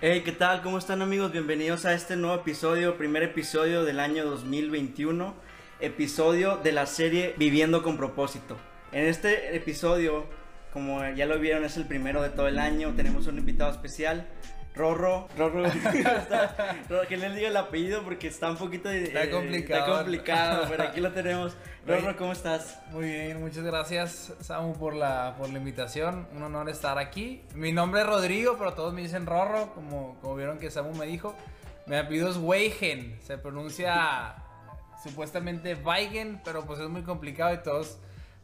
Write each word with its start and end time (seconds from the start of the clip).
Hey, 0.00 0.22
¿qué 0.24 0.30
tal? 0.30 0.62
¿Cómo 0.62 0.78
están 0.78 1.02
amigos? 1.02 1.32
Bienvenidos 1.32 1.84
a 1.84 1.92
este 1.92 2.14
nuevo 2.14 2.36
episodio, 2.36 2.96
primer 2.96 3.24
episodio 3.24 3.82
del 3.82 3.98
año 3.98 4.24
2021, 4.26 5.34
episodio 5.80 6.56
de 6.56 6.70
la 6.70 6.86
serie 6.86 7.34
Viviendo 7.36 7.82
con 7.82 7.96
propósito. 7.96 8.56
En 8.92 9.06
este 9.06 9.56
episodio, 9.56 10.26
como 10.72 11.04
ya 11.16 11.26
lo 11.26 11.40
vieron, 11.40 11.64
es 11.64 11.76
el 11.76 11.88
primero 11.88 12.22
de 12.22 12.30
todo 12.30 12.46
el 12.46 12.60
año, 12.60 12.94
tenemos 12.94 13.26
un 13.26 13.38
invitado 13.38 13.72
especial. 13.72 14.28
Rorro, 14.74 15.28
Rorro, 15.36 15.64
que 17.08 17.16
les 17.16 17.34
diga 17.34 17.48
el 17.48 17.56
apellido 17.56 18.02
porque 18.02 18.28
está 18.28 18.50
un 18.50 18.56
poquito 18.56 18.88
está 18.90 19.28
complicado. 19.28 19.80
Está 19.80 19.96
complicado, 19.96 20.66
pero 20.68 20.82
aquí 20.84 21.00
lo 21.00 21.12
tenemos. 21.12 21.56
Rorro, 21.86 22.16
¿cómo 22.16 22.32
estás? 22.32 22.78
Muy 22.92 23.06
bien, 23.06 23.40
muchas 23.40 23.64
gracias 23.64 24.32
Samu 24.40 24.74
por 24.74 24.94
la, 24.94 25.34
por 25.36 25.50
la 25.50 25.58
invitación. 25.58 26.28
Un 26.32 26.42
honor 26.44 26.68
estar 26.68 26.98
aquí. 26.98 27.42
Mi 27.54 27.72
nombre 27.72 28.02
es 28.02 28.06
Rodrigo, 28.06 28.56
pero 28.56 28.74
todos 28.74 28.94
me 28.94 29.02
dicen 29.02 29.26
Rorro, 29.26 29.74
como, 29.74 30.16
como 30.20 30.36
vieron 30.36 30.58
que 30.58 30.70
Samu 30.70 30.94
me 30.94 31.06
dijo. 31.06 31.34
Mi 31.86 31.96
apellido 31.96 32.28
es 32.28 32.36
Weigen, 32.36 33.18
se 33.22 33.38
pronuncia 33.38 34.36
supuestamente 35.02 35.74
Weigen, 35.74 36.40
pero 36.44 36.64
pues 36.66 36.78
es 36.78 36.88
muy 36.88 37.02
complicado 37.02 37.54
y 37.54 37.58
todos 37.62 37.98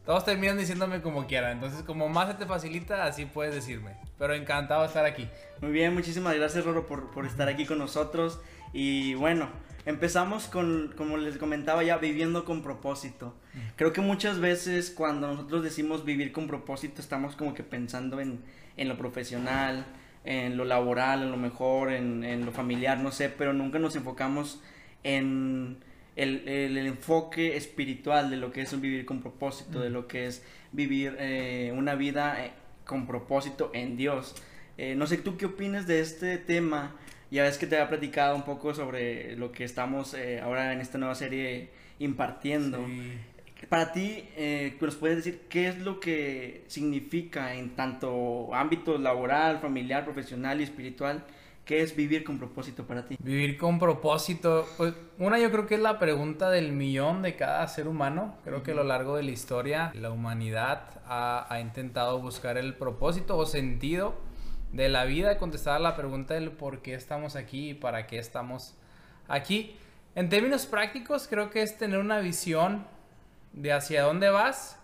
todos 0.05 0.25
terminan 0.25 0.59
diciéndome 0.59 1.01
como 1.01 1.27
quieran. 1.27 1.53
Entonces, 1.53 1.83
como 1.83 2.09
más 2.09 2.29
se 2.29 2.35
te 2.35 2.47
facilita, 2.47 3.05
así 3.05 3.25
puedes 3.25 3.55
decirme. 3.55 3.93
Pero 4.19 4.35
encantado 4.35 4.83
de 4.83 4.89
estar 4.89 5.05
aquí. 5.05 5.29
Muy 5.61 5.73
bien, 5.73 5.95
muchísimas 5.95 6.35
gracias, 6.37 6.65
Roro, 6.65 6.87
por, 6.87 7.11
por 7.11 7.27
estar 7.27 7.49
aquí 7.49 7.65
con 7.65 7.79
nosotros. 7.79 8.41
Y 8.73 9.15
bueno, 9.15 9.49
empezamos 9.87 10.47
con, 10.47 10.93
como 10.97 11.17
les 11.17 11.39
comentaba 11.39 11.83
ya, 11.83 11.97
viviendo 11.97 12.45
con 12.45 12.63
propósito. 12.63 13.35
Creo 13.77 13.93
que 13.93 14.01
muchas 14.01 14.41
veces 14.41 14.91
cuando 14.91 15.29
nosotros 15.29 15.63
decimos 15.63 16.05
vivir 16.05 16.33
con 16.33 16.49
propósito, 16.49 17.01
estamos 17.01 17.37
como 17.37 17.55
que 17.55 17.63
pensando 17.63 18.21
en, 18.21 18.43
en 18.77 18.89
lo 18.89 18.99
profesional, 18.99 19.87
en 20.25 20.57
lo 20.57 20.65
laboral, 20.65 21.23
en 21.23 21.31
lo 21.31 21.37
mejor, 21.37 21.93
en, 21.93 22.25
en 22.25 22.45
lo 22.45 22.53
familiar, 22.53 22.99
no 22.99 23.13
sé, 23.13 23.29
pero 23.29 23.53
nunca 23.53 23.79
nos 23.79 23.95
enfocamos 23.97 24.61
en 25.03 25.79
el, 26.17 26.49
el, 26.49 26.77
enfoque 26.79 27.57
espiritual 27.57 28.31
de 28.31 28.37
lo 28.37 28.53
que 28.53 28.63
es 28.63 28.81
vivir 28.81 29.05
con 29.05 29.21
propósito, 29.21 29.81
de 29.81 29.91
lo 29.91 30.07
que 30.07 30.27
es 30.27 30.45
vivir 30.73 31.17
eh, 31.19 31.73
una 31.75 31.95
vida 31.95 32.45
eh, 32.45 32.53
con 32.85 33.07
propósito 33.07 33.71
en 33.75 33.97
Dios. 33.97 34.35
Eh, 34.77 34.95
no 34.95 35.07
sé, 35.07 35.19
¿tú 35.19 35.37
qué 35.37 35.47
opinas 35.47 35.87
de 35.87 36.01
este 36.01 36.39
tema? 36.39 36.97
Ya 37.31 37.43
ves 37.43 37.59
que 37.59 37.67
te 37.67 37.77
había 37.77 37.89
platicado 37.89 38.37
un 38.37 38.43
poco 38.43 38.75
sobre 38.75 39.37
lo 39.37 39.51
que 39.51 39.65
estamos 39.65 40.15
ahora 40.43 40.73
en 40.73 40.81
esta 40.81 40.99
nueva 40.99 41.15
serie 41.17 41.71
impartiendo. 41.99 42.87
Para 43.69 43.93
ti, 43.93 44.25
¿nos 44.81 44.95
puedes 44.95 45.17
decir 45.17 45.41
qué 45.49 45.69
es 45.69 45.79
lo 45.79 45.99
que 45.99 46.63
significa 46.69 47.55
en 47.55 47.71
tanto 47.71 48.55
ámbito 48.55 48.99
laboral, 48.99 49.59
familiar, 49.59 50.05
profesional 50.05 50.61
y 50.61 50.65
espiritual? 50.65 51.25
¿Qué 51.65 51.81
es 51.81 51.97
vivir 51.97 52.25
con 52.25 52.39
propósito 52.39 52.87
para 52.87 53.07
ti? 53.07 53.17
Vivir 53.21 53.57
con 53.57 53.79
propósito, 53.79 54.69
pues 54.77 54.93
una 55.19 55.39
yo 55.39 55.51
creo 55.51 55.67
que 55.67 55.77
es 55.77 55.81
la 55.81 55.99
pregunta 55.99 56.51
del 56.51 56.73
millón 56.73 57.23
de 57.23 57.37
cada 57.37 57.67
ser 57.69 57.89
humano. 57.89 58.37
Creo 58.45 58.63
que 58.63 58.73
a 58.73 58.75
lo 58.75 58.85
largo 58.85 59.17
de 59.17 59.23
la 59.23 59.31
historia 59.31 59.91
la 59.95 60.11
humanidad 60.11 61.01
ha, 61.07 61.47
ha, 61.49 61.61
intentado 61.61 62.21
buscar 62.21 62.59
el 62.59 62.75
propósito 62.75 63.39
o 63.39 63.47
sentido 63.47 64.15
de 64.73 64.91
la 64.91 65.07
vida, 65.07 65.39
contestar 65.39 65.81
la 65.81 65.97
pregunta 65.97 66.35
del 66.35 66.51
por 66.51 66.83
qué 66.83 66.93
estamos 66.93 67.35
aquí 67.35 67.71
y 67.71 67.75
para 67.75 68.07
qué 68.07 68.19
estamos 68.19 68.75
aquí. 69.27 69.75
En 70.15 70.29
términos 70.29 70.67
prácticos 70.67 71.27
creo 71.29 71.49
que 71.49 71.63
es 71.63 71.79
tener 71.79 71.99
una 71.99 72.19
visión 72.19 72.87
de 73.55 73.73
hacia 73.73 74.03
dónde 74.03 74.29
vas, 74.29 74.79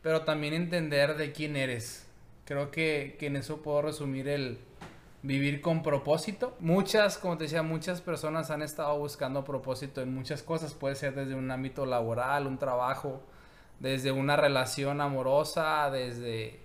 pero 0.00 0.22
también 0.22 0.54
entender 0.54 1.18
de 1.18 1.32
quién 1.32 1.54
eres. 1.54 2.06
Creo 2.46 2.70
que, 2.70 3.16
que 3.18 3.26
en 3.26 3.36
eso 3.36 3.60
puedo 3.62 3.82
resumir 3.82 4.28
el 4.28 4.58
vivir 5.24 5.62
con 5.62 5.82
propósito. 5.82 6.54
Muchas, 6.60 7.16
como 7.16 7.38
te 7.38 7.44
decía, 7.44 7.62
muchas 7.62 8.02
personas 8.02 8.50
han 8.50 8.60
estado 8.60 8.98
buscando 8.98 9.42
propósito 9.42 10.02
en 10.02 10.14
muchas 10.14 10.42
cosas. 10.42 10.74
Puede 10.74 10.96
ser 10.96 11.14
desde 11.14 11.34
un 11.34 11.50
ámbito 11.50 11.86
laboral, 11.86 12.46
un 12.46 12.58
trabajo, 12.58 13.22
desde 13.80 14.12
una 14.12 14.36
relación 14.36 15.00
amorosa, 15.00 15.90
desde 15.90 16.60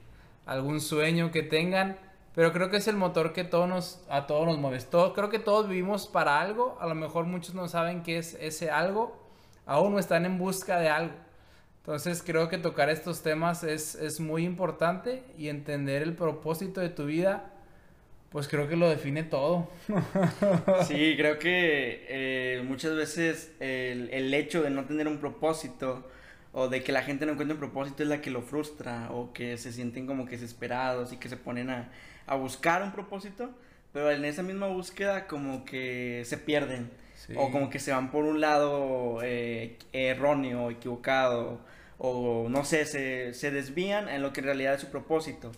algún 0.45 0.81
sueño 0.81 1.31
que 1.31 1.41
tengan. 1.41 1.97
Pero 2.35 2.51
creo 2.51 2.69
que 2.69 2.77
es 2.77 2.87
el 2.89 2.97
motor 2.97 3.31
que 3.31 3.45
todos 3.45 3.69
nos, 3.69 4.05
a 4.09 4.27
todos 4.27 4.45
nos 4.45 4.57
mueve. 4.57 4.81
Todo, 4.81 5.13
creo 5.13 5.29
que 5.29 5.39
todos 5.39 5.69
vivimos 5.69 6.07
para 6.07 6.41
algo. 6.41 6.77
A 6.81 6.87
lo 6.87 6.95
mejor 6.95 7.25
muchos 7.25 7.55
no 7.55 7.69
saben 7.69 8.03
qué 8.03 8.17
es 8.17 8.37
ese 8.41 8.69
algo. 8.69 9.17
Aún 9.65 9.93
no 9.93 9.99
están 9.99 10.25
en 10.25 10.37
busca 10.37 10.79
de 10.79 10.89
algo. 10.89 11.15
Entonces 11.77 12.21
creo 12.21 12.49
que 12.49 12.57
tocar 12.57 12.89
estos 12.89 13.21
temas 13.21 13.63
es, 13.63 13.95
es 13.95 14.19
muy 14.19 14.43
importante 14.43 15.23
y 15.37 15.47
entender 15.47 16.01
el 16.03 16.13
propósito 16.13 16.81
de 16.81 16.89
tu 16.89 17.05
vida 17.05 17.53
pues 18.31 18.47
creo 18.47 18.67
que 18.67 18.75
lo 18.75 18.89
define 18.89 19.23
todo. 19.23 19.69
sí, 20.87 21.15
creo 21.17 21.39
que 21.39 22.05
eh, 22.09 22.63
muchas 22.63 22.95
veces 22.95 23.51
el, 23.59 24.09
el, 24.11 24.33
hecho 24.33 24.61
de 24.61 24.69
no 24.69 24.85
tener 24.85 25.07
un 25.07 25.19
propósito 25.19 26.07
o 26.51 26.67
de 26.67 26.83
que 26.83 26.91
la 26.91 27.03
gente 27.03 27.25
no 27.25 27.33
encuentre 27.33 27.53
un 27.53 27.59
propósito 27.59 28.03
es 28.03 28.09
la 28.09 28.21
que 28.21 28.31
lo 28.31 28.41
frustra 28.41 29.09
o 29.11 29.33
que 29.33 29.57
se 29.57 29.71
sienten 29.71 30.07
como 30.07 30.25
que 30.25 30.31
desesperados 30.31 31.13
y 31.13 31.17
que 31.17 31.29
se 31.29 31.37
ponen 31.37 31.69
a, 31.69 31.91
a 32.25 32.35
buscar 32.35 32.83
un 32.83 32.91
propósito, 32.91 33.49
pero 33.93 34.11
en 34.11 34.25
esa 34.25 34.43
misma 34.43 34.67
búsqueda 34.67 35.27
como 35.27 35.65
que 35.65 36.23
se 36.25 36.37
pierden 36.37 36.91
o 37.35 37.51
como 37.51 37.69
que 37.69 37.79
se 37.79 37.91
van 37.91 38.11
por 38.11 38.23
un 38.23 38.39
lado 38.41 39.19
eh, 39.23 39.77
erróneo, 39.91 40.71
equivocado 40.71 41.59
o 41.97 42.47
no 42.49 42.63
sé, 42.63 42.85
se, 42.85 43.33
se 43.33 43.51
desvían 43.51 44.07
en 44.07 44.21
lo 44.21 44.31
que 44.31 44.39
en 44.39 44.45
realidad 44.45 44.75
es 44.75 44.81
su 44.81 44.89
propósito. 44.89 45.51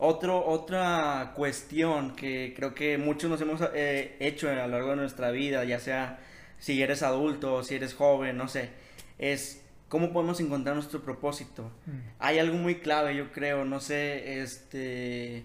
Otro, 0.00 0.46
otra 0.46 1.32
cuestión 1.34 2.14
que 2.14 2.54
creo 2.54 2.72
que 2.72 2.98
muchos 2.98 3.28
nos 3.28 3.40
hemos 3.40 3.60
eh, 3.74 4.16
hecho 4.20 4.48
a 4.48 4.54
lo 4.54 4.68
largo 4.68 4.90
de 4.90 4.96
nuestra 4.96 5.32
vida, 5.32 5.64
ya 5.64 5.80
sea 5.80 6.20
si 6.58 6.80
eres 6.80 7.02
adulto, 7.02 7.64
si 7.64 7.74
eres 7.74 7.94
joven, 7.94 8.36
no 8.36 8.46
sé, 8.46 8.70
es 9.18 9.60
cómo 9.88 10.12
podemos 10.12 10.38
encontrar 10.40 10.76
nuestro 10.76 11.02
propósito. 11.02 11.72
Mm. 11.86 11.98
Hay 12.20 12.38
algo 12.38 12.56
muy 12.56 12.76
clave, 12.76 13.16
yo 13.16 13.32
creo, 13.32 13.64
no 13.64 13.80
sé, 13.80 14.40
este, 14.40 15.44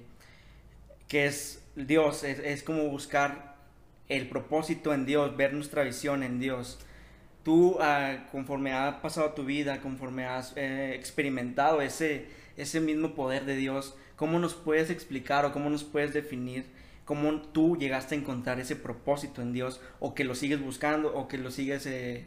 que 1.07 1.25
es 1.25 1.63
Dios, 1.75 2.23
es, 2.23 2.61
como 2.61 2.89
buscar 2.89 3.55
el 4.09 4.29
propósito 4.29 4.93
en 4.93 5.05
Dios, 5.07 5.35
ver 5.35 5.53
nuestra 5.53 5.83
visión 5.83 6.21
en 6.21 6.39
Dios. 6.39 6.79
Tú, 7.43 7.77
ah, 7.81 8.27
conforme 8.31 8.73
ha 8.73 9.01
pasado 9.01 9.31
tu 9.31 9.45
vida, 9.45 9.81
conforme 9.81 10.25
has 10.25 10.55
eh, 10.55 10.93
experimentado 10.95 11.81
ese, 11.81 12.27
ese 12.57 12.79
mismo 12.79 13.15
poder 13.15 13.45
de 13.45 13.55
Dios, 13.55 13.95
¿Cómo 14.15 14.39
nos 14.39 14.53
puedes 14.53 14.89
explicar 14.89 15.43
o 15.45 15.51
cómo 15.51 15.69
nos 15.69 15.83
puedes 15.83 16.13
definir 16.13 16.65
cómo 17.05 17.41
tú 17.41 17.75
llegaste 17.75 18.15
a 18.15 18.17
encontrar 18.17 18.59
ese 18.59 18.75
propósito 18.75 19.41
en 19.41 19.51
Dios 19.51 19.81
o 19.99 20.13
que 20.13 20.23
lo 20.23 20.35
sigues 20.35 20.61
buscando 20.61 21.13
o 21.13 21.27
que 21.27 21.37
lo 21.37 21.51
sigues 21.51 21.85
eh, 21.85 22.25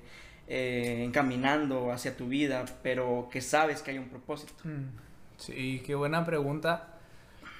eh, 0.48 1.02
encaminando 1.04 1.92
hacia 1.92 2.16
tu 2.16 2.28
vida, 2.28 2.64
pero 2.82 3.28
que 3.32 3.40
sabes 3.40 3.80
que 3.80 3.92
hay 3.92 3.98
un 3.98 4.08
propósito? 4.08 4.52
Mm, 4.64 4.88
sí, 5.38 5.82
qué 5.86 5.94
buena 5.94 6.26
pregunta. 6.26 6.98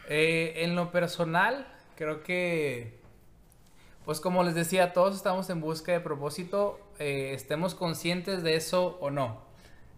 Eh, 0.09 0.53
en 0.57 0.77
lo 0.77 0.91
personal, 0.91 1.67
creo 1.97 2.23
que, 2.23 2.99
pues 4.05 4.21
como 4.21 4.43
les 4.43 4.55
decía, 4.55 4.93
todos 4.93 5.17
estamos 5.17 5.49
en 5.49 5.61
busca 5.63 5.93
de 5.93 6.01
propósito, 6.01 6.79
estemos 6.99 7.75
conscientes 7.75 8.43
de 8.43 8.57
eso 8.57 8.99
o 9.01 9.11
no. 9.11 9.46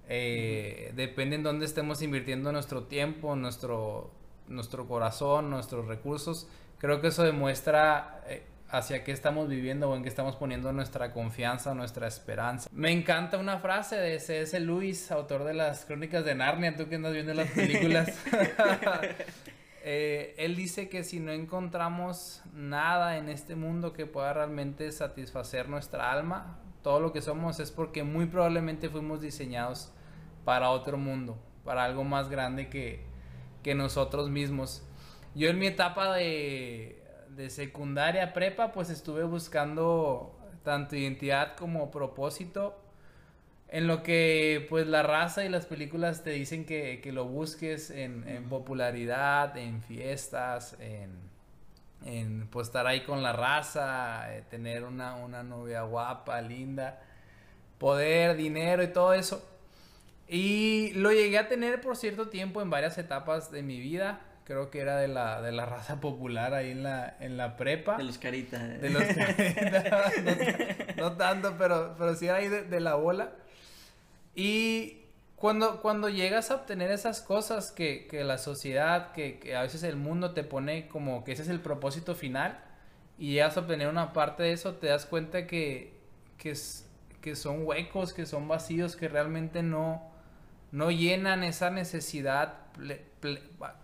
Depende 0.09 1.37
en 1.37 1.43
dónde 1.43 1.67
estemos 1.67 2.01
invirtiendo 2.03 2.51
nuestro 2.51 2.85
tiempo, 2.85 3.37
nuestro 3.37 4.11
nuestro 4.49 4.87
corazón, 4.87 5.51
nuestros 5.51 5.87
recursos. 5.87 6.49
Creo 6.79 7.01
que 7.01 7.09
eso 7.09 7.23
demuestra 7.23 8.23
eh, 8.29 8.43
hacia 8.69 9.05
qué 9.05 9.13
estamos 9.13 9.49
viviendo 9.49 9.91
o 9.91 9.97
en 9.97 10.03
qué 10.03 10.09
estamos 10.09 10.37
poniendo 10.37 10.73
nuestra 10.73 11.13
confianza, 11.13 11.75
nuestra 11.75 12.07
esperanza. 12.07 12.69
Me 12.73 12.93
encanta 12.93 13.39
una 13.39 13.59
frase 13.59 13.97
de 13.97 14.21
C.S. 14.21 14.59
Lewis, 14.61 15.11
autor 15.11 15.45
de 15.45 15.55
las 15.55 15.85
Crónicas 15.85 16.25
de 16.25 16.35
Narnia, 16.35 16.77
tú 16.77 16.89
que 16.89 16.97
andas 16.97 17.13
viendo 17.13 17.35
las 17.35 17.51
películas. 17.51 18.13
Eh, 19.91 20.35
él 20.37 20.55
dice 20.55 20.91
que 20.91 21.03
si 21.03 21.19
no 21.19 21.33
encontramos 21.33 22.43
nada 22.53 23.17
en 23.17 23.31
este 23.31 23.55
mundo 23.55 23.95
que 23.95 24.05
pueda 24.05 24.35
realmente 24.35 24.93
satisfacer 24.93 25.71
nuestra 25.71 26.13
alma, 26.13 26.59
todo 26.83 27.01
lo 27.01 27.11
que 27.13 27.23
somos 27.23 27.59
es 27.59 27.71
porque 27.71 28.03
muy 28.03 28.27
probablemente 28.27 28.91
fuimos 28.91 29.23
diseñados 29.23 29.95
para 30.49 30.71
otro 30.71 30.97
mundo, 30.97 31.37
para 31.63 31.85
algo 31.85 32.05
más 32.05 32.31
grande 32.31 32.71
que, 32.71 33.03
que 33.63 33.75
nosotros 33.75 34.31
mismos. 34.31 34.83
Yo 35.35 35.51
en 35.51 35.59
mi 35.59 35.67
etapa 35.67 36.15
de, 36.15 37.05
de 37.29 37.51
secundaria, 37.51 38.33
prepa, 38.33 38.73
pues 38.73 38.89
estuve 38.89 39.25
buscando 39.25 40.35
tanto 40.65 40.97
identidad 40.97 41.55
como 41.55 41.91
propósito. 41.91 42.81
En 43.69 43.87
lo 43.87 44.03
que 44.03 44.67
pues 44.71 44.87
la 44.87 45.03
raza 45.03 45.45
y 45.45 45.51
las 45.51 45.67
películas 45.67 46.25
te 46.25 46.31
dicen 46.31 46.65
que, 46.65 47.03
que 47.03 47.13
lo 47.13 47.27
busques 47.27 47.91
en, 47.91 48.27
en, 48.27 48.49
popularidad, 48.49 49.55
en 49.59 49.83
fiestas, 49.83 50.79
en, 50.81 51.11
en 52.07 52.49
pues 52.49 52.69
estar 52.69 52.87
ahí 52.87 53.03
con 53.03 53.23
la 53.23 53.35
raza, 53.35 54.35
eh, 54.35 54.45
tener 54.49 54.85
una, 54.85 55.15
una 55.17 55.43
novia 55.43 55.83
guapa, 55.83 56.41
linda, 56.41 57.03
poder, 57.77 58.35
dinero 58.35 58.83
y 58.83 58.89
todo 58.89 59.13
eso. 59.13 59.47
Y 60.29 60.93
lo 60.95 61.11
llegué 61.11 61.39
a 61.39 61.49
tener 61.49 61.81
por 61.81 61.97
cierto 61.97 62.29
tiempo 62.29 62.61
en 62.61 62.69
varias 62.69 62.99
etapas 62.99 63.51
de 63.51 63.63
mi 63.63 63.81
vida. 63.81 64.21
creo 64.45 64.71
que 64.71 64.81
era 64.81 64.97
de 64.97 65.09
la, 65.09 65.41
de 65.41 65.53
la 65.53 65.67
raza 65.67 66.01
popular 66.01 66.55
ahí 66.55 66.71
en 66.71 66.83
la, 66.83 67.17
en 67.21 67.37
la 67.37 67.57
prepa. 67.57 67.97
De 67.97 68.05
los 68.05 68.19
caritas. 68.19 68.61
¿eh? 68.63 68.79
De 68.79 68.91
los 68.91 69.03
no, 70.97 71.13
tanto, 71.17 71.55
pero, 71.59 71.95
pero 71.99 72.15
sí 72.15 72.29
ahí 72.29 72.49
de, 72.49 72.63
de 72.63 72.81
la 72.81 72.95
bola. 72.95 73.33
Y 74.35 74.99
cuando, 75.39 75.81
cuando 75.81 76.09
llegas 76.09 76.51
a 76.51 76.57
obtener 76.57 76.91
esas 76.91 77.21
cosas 77.21 77.71
que, 77.71 78.07
que 78.09 78.25
la 78.25 78.39
sociedad, 78.39 79.13
que, 79.13 79.39
que, 79.39 79.55
a 79.57 79.63
veces 79.63 79.83
el 79.85 79.97
mundo 79.97 80.33
te 80.33 80.45
pone 80.45 80.89
como 80.89 81.25
que 81.25 81.33
ese 81.33 81.43
es 81.43 81.49
el 81.49 81.61
propósito 81.61 82.15
final, 82.15 82.61
y 83.19 83.33
llegas 83.33 83.57
a 83.57 83.61
obtener 83.61 83.89
una 83.89 84.13
parte 84.13 84.43
de 84.43 84.53
eso, 84.53 84.75
te 84.75 84.89
das 84.89 85.07
cuenta 85.07 85.47
que, 85.47 85.93
que, 86.39 86.55
que 87.21 87.37
son 87.37 87.67
huecos, 87.67 88.13
que 88.13 88.27
son 88.27 88.49
vacíos, 88.49 88.97
que 88.97 89.09
realmente 89.09 89.63
no, 89.63 90.11
no 90.73 90.91
llenan 90.91 91.45
esa 91.45 91.71
necesidad 91.71 92.55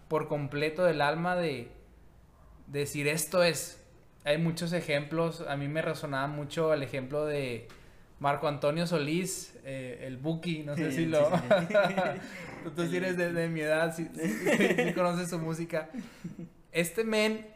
por 0.08 0.28
completo 0.28 0.84
del 0.84 1.00
alma 1.00 1.36
de, 1.36 1.70
decir 2.66 3.08
esto 3.08 3.42
es. 3.42 3.80
Hay 4.24 4.38
muchos 4.38 4.72
ejemplos, 4.72 5.44
a 5.46 5.56
mí 5.56 5.68
me 5.68 5.82
resonaba 5.82 6.26
mucho 6.28 6.72
el 6.72 6.82
ejemplo 6.82 7.26
de 7.26 7.68
Marco 8.20 8.48
Antonio 8.48 8.86
Solís, 8.86 9.54
eh, 9.64 10.04
el 10.06 10.16
Buki, 10.16 10.62
no 10.62 10.74
sé 10.76 10.92
si 10.92 11.04
lo... 11.04 11.28
Tú 12.74 12.86
sí 12.86 12.96
eres 12.96 13.18
de, 13.18 13.48
mi 13.50 13.60
edad, 13.60 13.94
si, 13.94 14.08
conoces 14.94 15.28
su 15.28 15.38
música. 15.38 15.90
Este 16.72 17.04
men, 17.04 17.46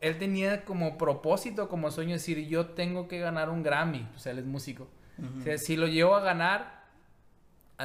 él 0.00 0.18
tenía 0.18 0.64
como 0.64 0.98
propósito, 0.98 1.68
como 1.68 1.92
sueño, 1.92 2.14
decir, 2.14 2.44
yo 2.48 2.66
tengo 2.66 3.06
que 3.06 3.20
ganar 3.20 3.48
un 3.48 3.62
Grammy, 3.62 4.08
o 4.16 4.18
sea, 4.18 4.32
él 4.32 4.40
es 4.40 4.46
músico. 4.46 4.88
o 5.38 5.42
sea, 5.44 5.56
si 5.58 5.76
lo 5.76 5.86
llevo 5.86 6.16
a 6.16 6.20
ganar, 6.20 6.79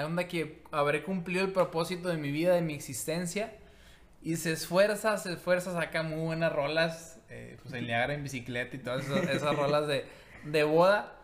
onda 0.03 0.27
que 0.27 0.63
habré 0.71 1.03
cumplido 1.03 1.45
el 1.45 1.53
propósito 1.53 2.09
de 2.09 2.17
mi 2.17 2.31
vida, 2.31 2.53
de 2.53 2.61
mi 2.61 2.73
existencia. 2.73 3.53
Y 4.21 4.37
se 4.37 4.51
esfuerza, 4.51 5.17
se 5.17 5.33
esfuerza, 5.33 5.73
saca 5.73 6.03
muy 6.03 6.19
buenas 6.19 6.51
rolas. 6.51 7.21
Eh, 7.29 7.57
pues 7.61 7.73
el 7.73 7.87
Niagara 7.87 8.13
en 8.13 8.23
bicicleta 8.23 8.75
y 8.75 8.79
todas 8.79 9.07
esas, 9.07 9.55
rolas 9.55 9.87
de, 9.87 10.05
de, 10.43 10.63
boda. 10.63 11.15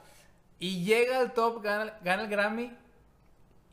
Y 0.59 0.83
llega 0.83 1.19
al 1.19 1.33
top, 1.33 1.63
gana, 1.63 1.97
gana, 2.03 2.23
el 2.23 2.29
Grammy. 2.29 2.71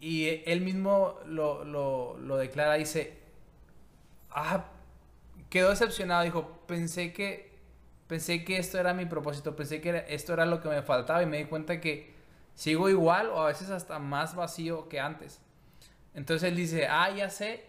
Y 0.00 0.43
él 0.47 0.62
mismo 0.62 1.19
lo, 1.27 1.65
lo, 1.65 2.17
lo 2.19 2.37
declara, 2.37 2.75
dice, 2.75 3.19
ah, 4.31 4.65
quedó 5.50 5.71
decepcionado, 5.71 6.25
dijo, 6.25 6.62
pensé 6.67 7.12
que, 7.12 7.53
pensé 8.06 8.45
que 8.45 8.59
esto 8.59 8.79
era 8.79 8.95
mi 8.95 9.06
propósito, 9.06 9.56
pensé 9.56 9.81
que 9.81 10.05
esto 10.09 10.33
era 10.33 10.47
lo 10.47 10.61
que 10.61 10.69
me 10.69 10.83
faltaba 10.83 11.23
y 11.23 11.27
me 11.27 11.39
di 11.39 11.45
cuenta 11.45 11.81
que 11.81 12.18
sigo 12.59 12.89
igual 12.89 13.29
o 13.29 13.41
a 13.41 13.47
veces 13.47 13.71
hasta 13.71 14.01
más 14.01 14.35
vacío 14.35 14.89
que 14.89 14.99
antes. 14.99 15.41
Entonces 16.13 16.49
él 16.49 16.57
dice, 16.57 16.89
ah, 16.89 17.09
ya 17.09 17.31
sé, 17.31 17.65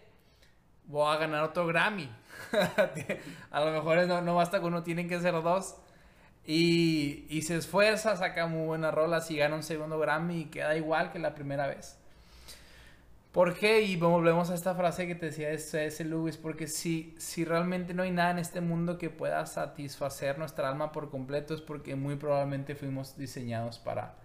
voy 0.86 1.14
a 1.14 1.16
ganar 1.16 1.44
otro 1.44 1.64
Grammy. 1.64 2.10
a 3.52 3.60
lo 3.64 3.70
mejor 3.70 4.04
no, 4.08 4.20
no, 4.20 4.34
basta 4.34 4.60
con 4.60 4.74
uno, 4.74 4.82
tienen 4.82 5.08
que 5.08 5.20
ser 5.20 5.40
dos. 5.44 5.76
Y, 6.44 7.24
y, 7.28 7.42
se 7.42 7.56
esfuerza, 7.56 8.16
saca 8.16 8.48
muy 8.48 8.66
buenas 8.66 8.92
rolas 8.92 9.30
y 9.30 9.36
gana 9.36 9.54
un 9.54 9.62
segundo 9.62 9.96
Grammy 10.00 10.40
y 10.40 10.44
queda 10.46 10.76
igual 10.76 11.12
que 11.12 11.20
la 11.20 11.36
primera 11.36 11.68
vez. 11.68 11.96
¿Por 13.30 13.56
qué? 13.56 13.82
Y 13.82 13.94
volvemos 13.94 14.50
a 14.50 14.54
esta 14.54 14.74
frase 14.74 15.06
que 15.06 15.14
te 15.14 15.26
decía 15.26 15.50
ese 15.52 16.04
Lewis, 16.04 16.36
porque 16.36 16.66
si, 16.66 17.14
si 17.16 17.44
realmente 17.44 17.94
no 17.94 18.02
hay 18.02 18.10
nada 18.10 18.32
en 18.32 18.40
este 18.40 18.60
mundo 18.60 18.98
que 18.98 19.08
pueda 19.08 19.46
satisfacer 19.46 20.36
nuestra 20.36 20.68
alma 20.68 20.90
por 20.90 21.10
completo 21.10 21.54
es 21.54 21.60
porque 21.60 21.94
muy 21.94 22.16
probablemente 22.16 22.74
fuimos 22.74 23.16
diseñados 23.16 23.78
para, 23.78 24.16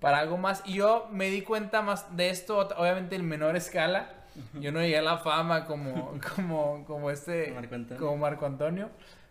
para 0.00 0.18
algo 0.18 0.36
más. 0.36 0.62
Y 0.64 0.74
yo 0.74 1.08
me 1.10 1.30
di 1.30 1.42
cuenta 1.42 1.82
más 1.82 2.16
de 2.16 2.30
esto, 2.30 2.58
obviamente 2.76 3.16
en 3.16 3.26
menor 3.26 3.56
escala. 3.56 4.14
Yo 4.60 4.70
no 4.70 4.80
llegué 4.80 4.98
a 4.98 5.02
la 5.02 5.18
fama 5.18 5.64
como, 5.64 6.18
como, 6.36 6.84
como 6.86 7.10
este, 7.10 7.50
Marco 7.52 7.96
como 7.96 8.16
Marco 8.16 8.46
Antonio. 8.46 8.88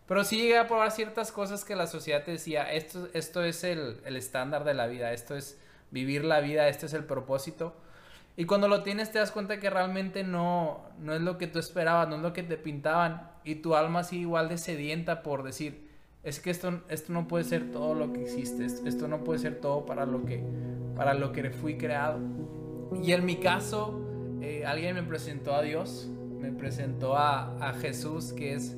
Pero 0.07 0.23
sí 0.23 0.37
llegué 0.37 0.57
a 0.57 0.67
probar 0.67 0.91
ciertas 0.91 1.31
cosas 1.31 1.65
que 1.65 1.75
la 1.75 1.87
sociedad 1.87 2.23
te 2.23 2.31
decía, 2.31 2.71
esto, 2.71 3.09
esto 3.13 3.43
es 3.43 3.63
el, 3.63 3.99
el 4.05 4.15
estándar 4.15 4.63
de 4.63 4.73
la 4.73 4.87
vida, 4.87 5.11
esto 5.11 5.35
es 5.35 5.59
vivir 5.91 6.23
la 6.23 6.39
vida, 6.39 6.67
esto 6.67 6.85
es 6.85 6.93
el 6.93 7.03
propósito. 7.03 7.75
Y 8.37 8.45
cuando 8.45 8.67
lo 8.67 8.83
tienes 8.83 9.11
te 9.11 9.19
das 9.19 9.31
cuenta 9.31 9.59
que 9.59 9.69
realmente 9.69 10.23
no, 10.23 10.85
no 10.99 11.13
es 11.13 11.21
lo 11.21 11.37
que 11.37 11.47
tú 11.47 11.59
esperabas, 11.59 12.07
no 12.07 12.17
es 12.17 12.21
lo 12.21 12.33
que 12.33 12.43
te 12.43 12.55
pintaban. 12.55 13.31
Y 13.43 13.55
tu 13.55 13.75
alma 13.75 14.03
sigue 14.03 14.21
igual 14.21 14.47
de 14.47 14.57
sedienta 14.57 15.23
por 15.23 15.43
decir, 15.43 15.86
es 16.27 16.41
que 16.41 16.49
esto, 16.49 16.81
esto 16.89 17.13
no 17.13 17.25
puede 17.25 17.45
ser 17.45 17.71
todo 17.71 17.93
lo 17.93 18.11
que 18.11 18.23
existe, 18.23 18.65
esto 18.65 19.07
no 19.07 19.23
puede 19.23 19.39
ser 19.39 19.61
todo 19.61 19.85
para 19.85 20.05
lo 20.05 20.25
que, 20.25 20.43
para 20.93 21.13
lo 21.13 21.31
que 21.31 21.49
fui 21.51 21.77
creado. 21.77 22.19
Y 23.01 23.13
en 23.13 23.25
mi 23.25 23.37
caso, 23.37 24.01
eh, 24.41 24.65
alguien 24.65 24.95
me 24.95 25.03
presentó 25.03 25.53
a 25.53 25.61
Dios, 25.61 26.11
me 26.41 26.51
presentó 26.51 27.15
a, 27.15 27.55
a, 27.65 27.73
Jesús, 27.75 28.33
que 28.33 28.55
es, 28.55 28.75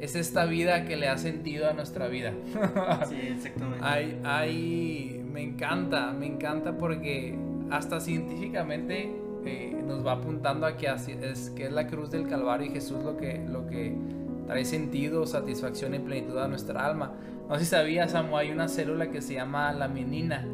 es 0.00 0.16
esta 0.16 0.46
vida 0.46 0.84
que 0.84 0.96
le 0.96 1.06
ha 1.06 1.16
sentido 1.16 1.70
a 1.70 1.74
nuestra 1.74 2.08
vida. 2.08 2.32
sí, 3.08 3.20
exactamente. 3.20 3.78
Hay, 3.80 4.20
hay, 4.24 5.24
me 5.32 5.42
encanta, 5.42 6.10
me 6.10 6.26
encanta 6.26 6.76
porque 6.76 7.38
hasta 7.70 8.00
científicamente 8.00 9.14
eh, 9.44 9.80
nos 9.86 10.04
va 10.04 10.14
apuntando 10.14 10.66
a 10.66 10.76
que, 10.76 10.88
es, 10.88 11.50
que 11.50 11.66
es 11.66 11.72
la 11.72 11.86
cruz 11.86 12.10
del 12.10 12.26
Calvario 12.26 12.66
y 12.66 12.70
Jesús 12.70 13.04
lo 13.04 13.16
que, 13.16 13.38
lo 13.46 13.68
que 13.68 13.96
trae 14.46 14.64
sentido, 14.64 15.26
satisfacción 15.26 15.94
y 15.94 15.98
plenitud 15.98 16.38
a 16.38 16.48
nuestra 16.48 16.86
alma. 16.86 17.12
No 17.48 17.54
sé 17.56 17.64
si 17.64 17.70
sabías, 17.70 18.12
Samu, 18.12 18.36
hay 18.36 18.50
una 18.50 18.68
célula 18.68 19.10
que 19.10 19.20
se 19.20 19.34
llama 19.34 19.72
la 19.72 19.88
menina. 19.88 20.46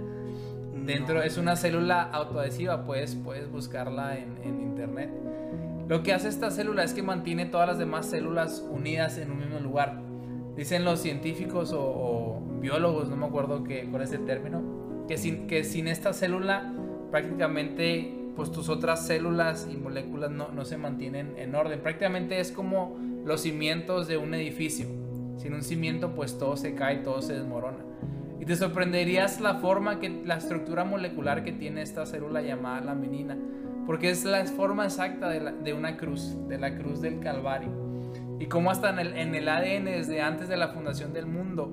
Dentro 0.84 1.22
es 1.22 1.37
una 1.37 1.56
célula 1.56 2.02
autoadhesiva, 2.02 2.84
puedes, 2.84 3.14
puedes 3.14 3.50
buscarla 3.50 4.19
en, 4.19 4.38
en, 4.42 4.60
internet. 4.60 5.10
Lo 5.88 6.02
que 6.02 6.12
hace 6.12 6.28
esta 6.28 6.50
célula 6.50 6.82
es 6.84 6.94
que 6.94 7.02
mantiene 7.02 7.46
todas 7.46 7.69
las 7.69 7.78
demás 7.78 8.06
células 8.06 8.64
unidas 8.70 9.19
en 9.19 9.31
un 9.31 9.38
mismo 9.38 9.60
lugar. 9.60 10.00
Dicen 10.56 10.84
los 10.84 11.00
científicos 11.00 11.72
o, 11.75 12.40
biólogos, 12.60 13.08
no 13.08 13.16
me 13.16 13.26
acuerdo 13.26 13.62
qué, 13.64 13.88
cuál 13.90 14.02
es 14.02 14.12
el 14.12 14.25
término, 14.25 15.04
que 15.06 15.16
sin, 15.16 15.46
que 15.46 15.64
sin 15.64 15.86
esta 15.86 16.12
célula 16.12 16.72
prácticamente 17.10 18.16
pues 18.36 18.52
tus 18.52 18.69
otras 18.69 19.06
células 19.06 19.69
y 19.70 19.76
moléculas 19.76 20.31
no, 20.31 20.48
no 20.50 20.64
se 20.64 20.76
mantienen 20.76 21.34
en 21.36 21.54
orden. 21.54 21.81
Prácticamente 21.81 22.40
es 22.40 22.52
como 22.52 22.96
los 23.25 23.43
cimientos 23.43 24.08
de 24.08 24.17
un 24.17 24.34
edificio. 24.34 24.87
Sin 25.37 25.55
un 25.55 25.62
cimiento, 25.62 26.14
pues 26.14 26.38
todo 26.38 26.56
se 26.56 26.75
cae, 26.75 26.99
todo 26.99 27.22
se 27.22 27.34
desmorona. 27.34 27.78
Y 28.40 28.46
te 28.46 28.56
sorprenderías 28.56 29.40
la 29.40 29.56
forma 29.56 30.00
que, 30.00 30.22
la 30.25 30.37
estructura 30.37 30.84
molecular 30.84 31.44
que 31.44 31.52
tiene 31.52 31.82
esta 31.82 32.06
célula 32.06 32.40
llamada 32.40 32.81
la 32.81 32.94
menina, 32.94 33.36
porque 33.86 34.10
es 34.10 34.24
la 34.24 34.44
forma 34.46 34.84
exacta 34.84 35.29
de, 35.29 35.74
una 35.74 35.96
cruz, 35.96 36.36
de 36.48 36.58
la 36.58 36.77
cruz 36.77 37.00
del 37.00 37.20
Calvario. 37.20 37.70
Y 38.39 38.46
como 38.46 38.70
hasta 38.70 38.91
en 38.91 38.98
el, 38.98 39.17
en 39.17 39.34
el 39.34 39.48
ADN, 39.48 39.84
desde 39.84 40.22
antes 40.22 40.48
de 40.48 40.56
la 40.56 40.69
fundación 40.69 41.12
del 41.12 41.27
mundo, 41.27 41.70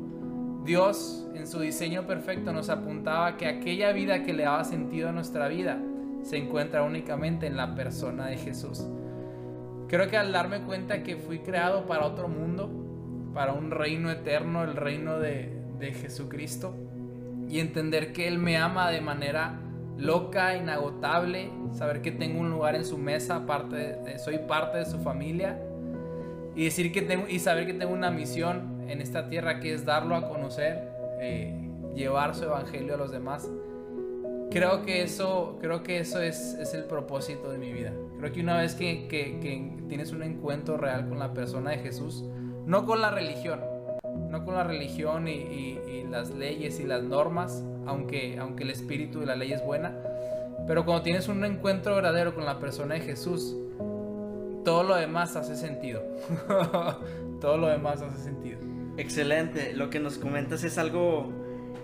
Dios 0.65 1.25
en 1.33 1.47
su 1.47 1.61
diseño 1.61 2.05
perfecto 2.05 2.51
nos 2.51 2.69
apuntaba 2.69 3.37
que 3.37 3.47
aquella 3.47 3.93
vida 3.93 4.23
que 4.23 4.33
le 4.33 4.43
daba 4.43 4.65
sentido 4.65 5.07
a 5.07 5.13
nuestra 5.13 5.47
vida 5.47 5.79
se 6.23 6.35
encuentra 6.35 6.83
únicamente 6.83 7.47
en 7.47 7.55
la 7.55 7.75
persona 7.75 8.27
de 8.27 8.35
Jesús. 8.35 8.85
Creo 9.87 10.09
que 10.09 10.17
al 10.17 10.33
darme 10.33 10.61
cuenta 10.61 11.01
que 11.03 11.15
fui 11.15 11.39
creado 11.39 11.85
para 11.85 12.05
otro 12.05 12.27
mundo, 12.27 12.69
para 13.33 13.53
un 13.53 13.71
reino 13.71 14.11
eterno, 14.11 14.63
el 14.63 14.75
reino 14.75 15.19
de, 15.19 15.53
Jesucristo, 15.79 16.75
y 17.47 17.59
entender 17.59 18.11
que 18.11 18.27
Él 18.27 18.39
me 18.39 18.57
ama 18.57 18.91
de 18.91 18.99
manera 18.99 19.59
loca, 19.97 20.57
inagotable, 20.57 21.49
saber 21.71 22.01
que 22.01 22.11
tengo 22.11 22.41
un 22.41 22.49
lugar 22.49 22.75
en 22.75 22.83
su 22.83 22.97
mesa, 22.97 23.45
parte 23.45 24.19
soy 24.19 24.39
parte 24.39 24.79
de 24.79 24.85
su 24.85 24.99
familia, 24.99 25.61
y, 26.55 26.65
decir 26.65 26.91
que 26.91 27.03
tengo, 27.03 27.27
y 27.29 27.39
saber 27.39 27.65
que 27.65 27.73
tengo 27.73 27.93
una 27.93 28.11
misión 28.11 28.83
en 28.89 28.99
esta 28.99 29.29
tierra 29.29 29.59
que 29.59 29.73
es 29.73 29.85
darlo 29.85 30.15
a 30.15 30.27
conocer, 30.27 30.89
eh, 31.21 31.53
llevar 31.95 32.35
su 32.35 32.43
evangelio 32.43 32.95
a 32.95 32.97
los 32.97 33.11
demás 33.11 33.49
creo 34.51 34.83
que 34.83 35.03
eso, 35.03 35.57
creo 35.61 35.83
que 35.83 35.99
eso 35.99 36.21
es, 36.21 36.55
es, 36.59 36.73
el 36.73 36.85
propósito 36.85 37.51
de 37.51 37.57
mi 37.57 37.71
vida. 37.71 37.93
Creo 38.19 38.31
que 38.31 38.41
una 38.41 38.57
vez 38.57 38.75
que, 38.75 39.07
que, 39.07 39.71
tienes 39.87 40.11
un 40.11 40.23
encuentro 40.23 40.77
real 40.77 41.07
con 41.07 41.19
la 41.19 41.33
persona 41.33 41.71
de 41.71 41.77
Jesús, 41.77 42.23
no 42.65 42.85
con 42.85 43.01
la 43.01 43.11
religión, 43.11 43.61
no 44.29 44.43
con 44.45 44.55
la 44.55 44.63
religión 44.63 45.27
y, 45.27 45.31
y, 45.31 46.05
las 46.09 46.31
leyes 46.31 46.79
y 46.79 46.83
las 46.83 47.03
normas, 47.03 47.63
aunque, 47.85 48.37
aunque 48.39 48.63
el 48.63 48.69
espíritu 48.69 49.19
de 49.19 49.25
la 49.25 49.35
ley 49.35 49.51
es 49.51 49.63
buena, 49.63 49.93
pero 50.67 50.85
cuando 50.85 51.03
tienes 51.03 51.27
un 51.27 51.43
encuentro 51.43 51.95
verdadero 51.95 52.33
con 52.33 52.45
la 52.45 52.59
persona 52.59 52.95
de 52.95 53.01
Jesús, 53.01 53.55
todo 54.63 54.83
lo 54.83 54.95
demás 54.95 55.35
hace 55.35 55.55
sentido. 55.55 56.01
todo 57.41 57.57
lo 57.57 57.67
demás 57.67 58.01
hace 58.01 58.23
sentido. 58.23 58.59
Excelente, 58.97 59.73
lo 59.73 59.89
que 59.89 59.99
nos 59.99 60.17
comentas 60.17 60.63
es 60.63 60.77
algo 60.77 61.31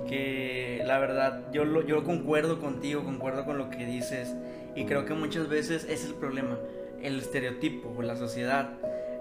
que 0.07 0.81
la 0.85 0.99
verdad 0.99 1.51
yo, 1.51 1.65
lo, 1.65 1.85
yo 1.85 2.03
concuerdo 2.03 2.59
contigo, 2.59 3.03
concuerdo 3.03 3.45
con 3.45 3.57
lo 3.57 3.69
que 3.69 3.85
dices 3.85 4.33
y 4.75 4.85
creo 4.85 5.05
que 5.05 5.13
muchas 5.13 5.47
veces 5.49 5.85
es 5.89 6.05
el 6.05 6.15
problema, 6.15 6.57
el 7.01 7.19
estereotipo 7.19 7.93
o 7.95 8.01
la 8.01 8.15
sociedad 8.15 8.71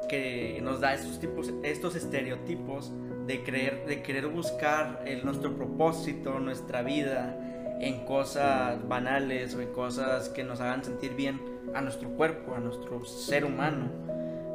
que 0.08 0.60
nos 0.62 0.80
da 0.80 0.94
estos, 0.94 1.20
tipos, 1.20 1.52
estos 1.62 1.94
estereotipos 1.94 2.92
de, 3.26 3.42
creer, 3.42 3.86
de 3.86 4.02
querer 4.02 4.26
buscar 4.26 5.02
el, 5.06 5.24
nuestro 5.24 5.54
propósito, 5.54 6.38
nuestra 6.38 6.82
vida 6.82 7.36
en 7.80 8.04
cosas 8.04 8.86
banales 8.88 9.54
o 9.54 9.60
en 9.60 9.72
cosas 9.72 10.28
que 10.28 10.44
nos 10.44 10.60
hagan 10.60 10.84
sentir 10.84 11.14
bien 11.14 11.40
a 11.74 11.80
nuestro 11.80 12.10
cuerpo, 12.10 12.54
a 12.54 12.60
nuestro 12.60 13.04
ser 13.04 13.44
humano. 13.44 13.90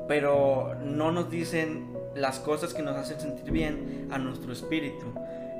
pero 0.08 0.76
no 0.84 1.12
nos 1.12 1.30
dicen 1.30 1.94
las 2.16 2.40
cosas 2.40 2.74
que 2.74 2.82
nos 2.82 2.96
hacen 2.96 3.20
sentir 3.20 3.52
bien 3.52 4.08
a 4.10 4.18
nuestro 4.18 4.54
espíritu. 4.54 5.06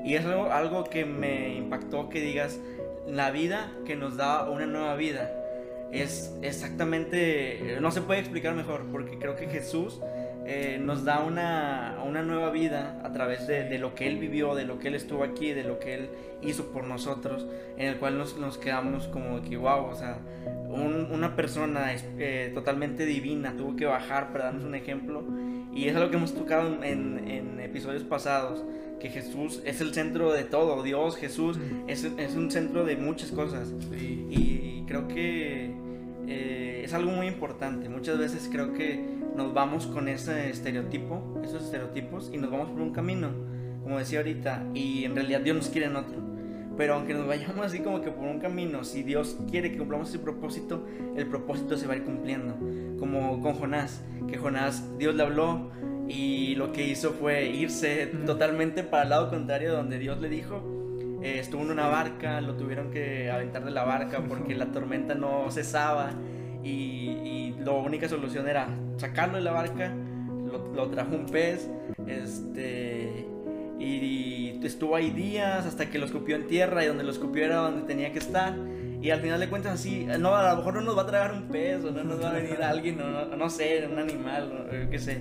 Y 0.04 0.14
es 0.14 0.24
algo, 0.24 0.84
que 0.84 1.04
me 1.04 1.54
impactó 1.54 2.08
que 2.08 2.20
digas, 2.20 2.58
la 3.06 3.30
vida 3.30 3.72
que 3.84 3.96
nos 3.96 4.16
da 4.16 4.48
una 4.48 4.66
nueva 4.66 4.94
vida 4.96 5.32
es 5.92 6.34
exactamente, 6.42 7.78
no 7.80 7.90
se 7.90 8.02
puede 8.02 8.20
explicar 8.20 8.54
mejor, 8.54 8.86
porque 8.92 9.18
creo 9.18 9.36
que 9.36 9.46
Jesús 9.48 10.00
eh, 10.46 10.78
nos 10.80 11.04
da 11.04 11.20
una, 11.20 11.98
una, 12.06 12.22
nueva 12.22 12.50
vida 12.50 13.00
a 13.04 13.12
través 13.12 13.46
de, 13.46 13.78
lo 13.78 13.94
que 13.94 14.06
Él 14.06 14.18
vivió, 14.18 14.54
de 14.54 14.64
lo 14.64 14.78
que 14.78 14.88
Él 14.88 14.94
estuvo 14.94 15.24
aquí, 15.24 15.52
de 15.52 15.64
lo 15.64 15.78
que 15.78 15.94
Él 15.94 16.10
hizo 16.42 16.72
por 16.72 16.84
nosotros, 16.84 17.46
en 17.76 17.88
el 17.88 17.96
cual 17.96 18.16
nos, 18.16 18.38
nos 18.38 18.56
quedamos 18.56 19.08
como 19.08 19.42
que, 19.42 19.56
wow, 19.56 19.86
o 19.86 19.94
sea, 19.94 20.18
una 20.68 21.36
persona 21.36 21.92
eh, 22.18 22.50
totalmente 22.54 23.04
divina 23.04 23.54
tuvo 23.56 23.76
que 23.76 23.86
bajar 23.86 24.32
para 24.32 24.44
darnos 24.44 24.64
un 24.64 24.74
ejemplo. 24.74 25.22
Y 25.74 25.88
es 25.88 25.96
algo 25.96 26.10
que 26.10 26.16
hemos 26.16 26.34
tocado 26.34 26.82
en 26.82 27.60
episodios 27.60 28.04
pasados, 28.04 28.64
que 28.98 29.10
Jesús 29.10 29.62
es 29.64 29.80
el 29.80 29.94
centro 29.94 30.32
de 30.32 30.44
todo, 30.44 30.82
Dios, 30.82 31.16
Jesús, 31.16 31.58
es, 31.86 32.04
es 32.04 32.34
un 32.34 32.50
centro 32.50 32.84
de 32.84 32.96
muchas 32.96 33.30
cosas. 33.30 33.72
Y, 33.92 34.84
creo 34.86 35.06
que 35.06 35.70
eh, 36.26 36.82
es 36.82 36.94
algo 36.94 37.10
muy 37.10 37.26
importante. 37.26 37.88
Muchas 37.90 38.18
veces 38.18 38.48
creo 38.50 38.72
que 38.72 39.04
nos 39.36 39.52
vamos 39.52 39.86
con 39.86 40.08
ese 40.08 40.48
estereotipo, 40.48 41.40
esos 41.44 41.64
estereotipos, 41.64 42.30
y 42.32 42.38
nos 42.38 42.50
vamos 42.50 42.70
por 42.70 42.80
un 42.80 42.92
camino, 42.92 43.28
como 43.82 43.98
decía 43.98 44.20
ahorita, 44.20 44.64
y 44.72 45.04
en 45.04 45.14
realidad 45.14 45.40
Dios 45.40 45.56
nos 45.56 45.68
quiere 45.68 45.88
en 45.88 45.96
otro. 45.96 46.28
Pero 46.78 46.94
aunque 46.94 47.12
nos 47.12 47.26
vayamos 47.26 47.66
así 47.66 47.80
como 47.80 48.00
que 48.00 48.10
por 48.10 48.24
un 48.24 48.38
camino, 48.38 48.84
si 48.84 49.02
Dios 49.02 49.36
quiere 49.50 49.70
que 49.72 49.78
cumplamos 49.78 50.08
ese 50.08 50.20
propósito, 50.20 50.86
el 51.16 51.26
propósito 51.26 51.76
se 51.76 51.86
va 51.86 51.94
a 51.94 51.96
ir 51.96 52.04
cumpliendo. 52.04 52.56
Como 52.98 53.42
con 53.42 53.54
Jonás, 53.54 54.02
que 54.28 54.38
Jonás, 54.38 54.96
Dios 54.96 55.14
le 55.16 55.24
habló 55.24 55.70
y 56.08 56.54
lo 56.54 56.72
que 56.72 56.86
hizo 56.86 57.12
fue 57.12 57.46
irse 57.46 58.06
totalmente 58.26 58.82
para 58.82 59.04
el 59.04 59.10
lado 59.10 59.30
contrario 59.30 59.72
donde 59.72 59.98
Dios 59.98 60.20
le 60.20 60.28
dijo. 60.28 60.62
Eh, 61.22 61.38
estuvo 61.40 61.62
en 61.62 61.70
una 61.70 61.88
barca, 61.88 62.40
lo 62.40 62.54
tuvieron 62.54 62.90
que 62.90 63.30
aventar 63.30 63.64
de 63.64 63.70
la 63.70 63.84
barca 63.84 64.22
porque 64.28 64.54
la 64.54 64.66
tormenta 64.66 65.14
no 65.14 65.50
cesaba 65.50 66.12
y, 66.62 67.10
y 67.24 67.56
la 67.60 67.72
única 67.72 68.08
solución 68.08 68.48
era 68.48 68.68
sacarlo 68.96 69.36
de 69.36 69.42
la 69.42 69.52
barca, 69.52 69.94
lo, 70.50 70.72
lo 70.74 70.88
trajo 70.90 71.14
un 71.14 71.26
pez, 71.26 71.68
este 72.06 73.26
y, 73.78 74.60
estuvo 74.64 74.96
ahí 74.96 75.10
días 75.10 75.66
hasta 75.66 75.88
que 75.88 75.98
lo 75.98 76.06
escupió 76.06 76.36
en 76.36 76.46
tierra 76.46 76.84
y 76.84 76.88
donde 76.88 77.04
lo 77.04 77.10
escupió 77.10 77.44
era 77.44 77.56
donde 77.56 77.86
tenía 77.86 78.12
que 78.12 78.18
estar. 78.18 78.54
Y 79.00 79.10
al 79.10 79.20
final 79.20 79.38
de 79.38 79.48
cuentas 79.48 79.74
así, 79.74 80.06
no, 80.18 80.34
a 80.34 80.50
lo 80.50 80.56
mejor 80.56 80.74
no 80.74 80.80
nos 80.80 80.98
va 80.98 81.02
a 81.02 81.06
tragar 81.06 81.32
un 81.32 81.48
pez 81.48 81.84
o 81.84 81.92
no 81.92 82.02
nos 82.02 82.20
va 82.20 82.30
a 82.30 82.32
venir 82.32 82.60
alguien, 82.62 82.98
no, 82.98 83.24
no, 83.36 83.50
sé, 83.50 83.88
un 83.90 83.98
animal, 83.98 84.68
yo 84.72 84.90
qué 84.90 84.98
sé. 84.98 85.20